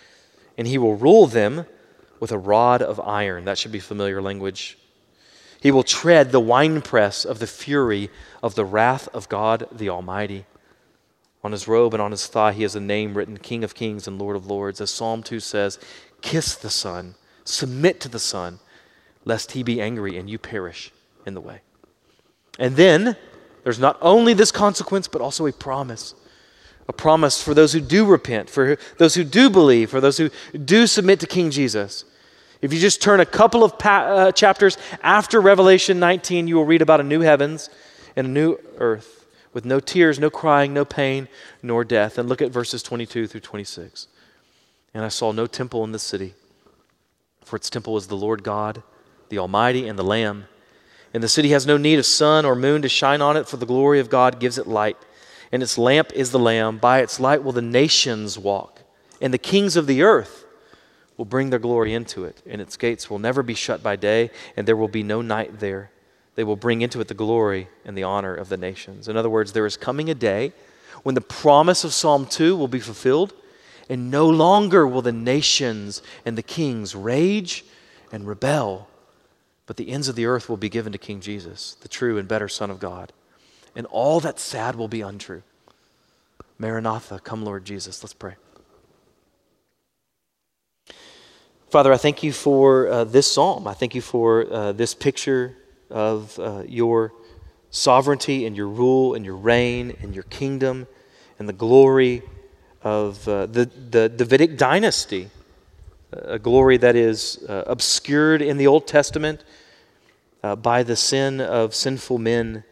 [0.61, 1.65] and he will rule them
[2.19, 3.45] with a rod of iron.
[3.45, 4.77] That should be familiar language.
[5.59, 8.11] He will tread the winepress of the fury
[8.43, 10.45] of the wrath of God the Almighty.
[11.43, 14.07] On his robe and on his thigh, he has a name written King of Kings
[14.07, 14.79] and Lord of Lords.
[14.79, 15.79] As Psalm 2 says,
[16.21, 18.59] Kiss the Son, submit to the Son,
[19.25, 20.91] lest he be angry and you perish
[21.25, 21.61] in the way.
[22.59, 23.17] And then
[23.63, 26.13] there's not only this consequence, but also a promise
[26.91, 30.29] a promise for those who do repent, for those who do believe, for those who
[30.57, 32.03] do submit to King Jesus.
[32.61, 36.65] If you just turn a couple of pa- uh, chapters after Revelation 19, you will
[36.65, 37.69] read about a new heavens
[38.17, 41.29] and a new earth with no tears, no crying, no pain,
[41.63, 42.17] nor death.
[42.17, 44.07] And look at verses 22 through 26.
[44.93, 46.33] And I saw no temple in the city,
[47.45, 48.83] for its temple is the Lord God,
[49.29, 50.43] the Almighty, and the Lamb.
[51.13, 53.55] And the city has no need of sun or moon to shine on it, for
[53.55, 54.97] the glory of God gives it light.
[55.51, 56.77] And its lamp is the Lamb.
[56.77, 58.81] By its light will the nations walk,
[59.19, 60.45] and the kings of the earth
[61.17, 64.31] will bring their glory into it, and its gates will never be shut by day,
[64.55, 65.91] and there will be no night there.
[66.35, 69.07] They will bring into it the glory and the honor of the nations.
[69.07, 70.53] In other words, there is coming a day
[71.03, 73.33] when the promise of Psalm 2 will be fulfilled,
[73.89, 77.65] and no longer will the nations and the kings rage
[78.11, 78.87] and rebel,
[79.65, 82.27] but the ends of the earth will be given to King Jesus, the true and
[82.27, 83.11] better Son of God.
[83.75, 85.43] And all that's sad will be untrue.
[86.57, 88.03] Maranatha, come, Lord Jesus.
[88.03, 88.35] Let's pray.
[91.69, 93.65] Father, I thank you for uh, this psalm.
[93.65, 95.55] I thank you for uh, this picture
[95.89, 97.13] of uh, your
[97.69, 100.85] sovereignty and your rule and your reign and your kingdom
[101.39, 102.21] and the glory
[102.83, 105.29] of uh, the, the Davidic dynasty,
[106.11, 109.43] a glory that is uh, obscured in the Old Testament
[110.43, 112.63] uh, by the sin of sinful men,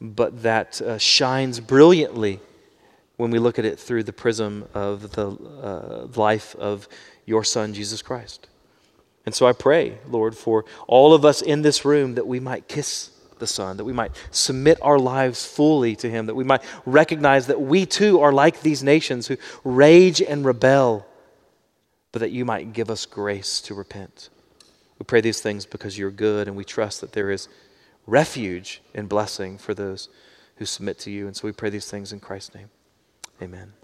[0.00, 2.40] but that uh, shines brilliantly
[3.16, 6.88] when we look at it through the prism of the uh, life of
[7.26, 8.46] your Son, Jesus Christ.
[9.26, 12.68] And so I pray, Lord, for all of us in this room that we might
[12.68, 16.62] kiss the Son, that we might submit our lives fully to Him, that we might
[16.86, 21.06] recognize that we too are like these nations who rage and rebel,
[22.12, 24.30] but that you might give us grace to repent.
[24.98, 27.48] We pray these things because you're good, and we trust that there is
[28.08, 30.08] refuge and blessing for those
[30.56, 31.26] who submit to you.
[31.26, 32.70] And so we pray these things in Christ's name.
[33.40, 33.74] Amen.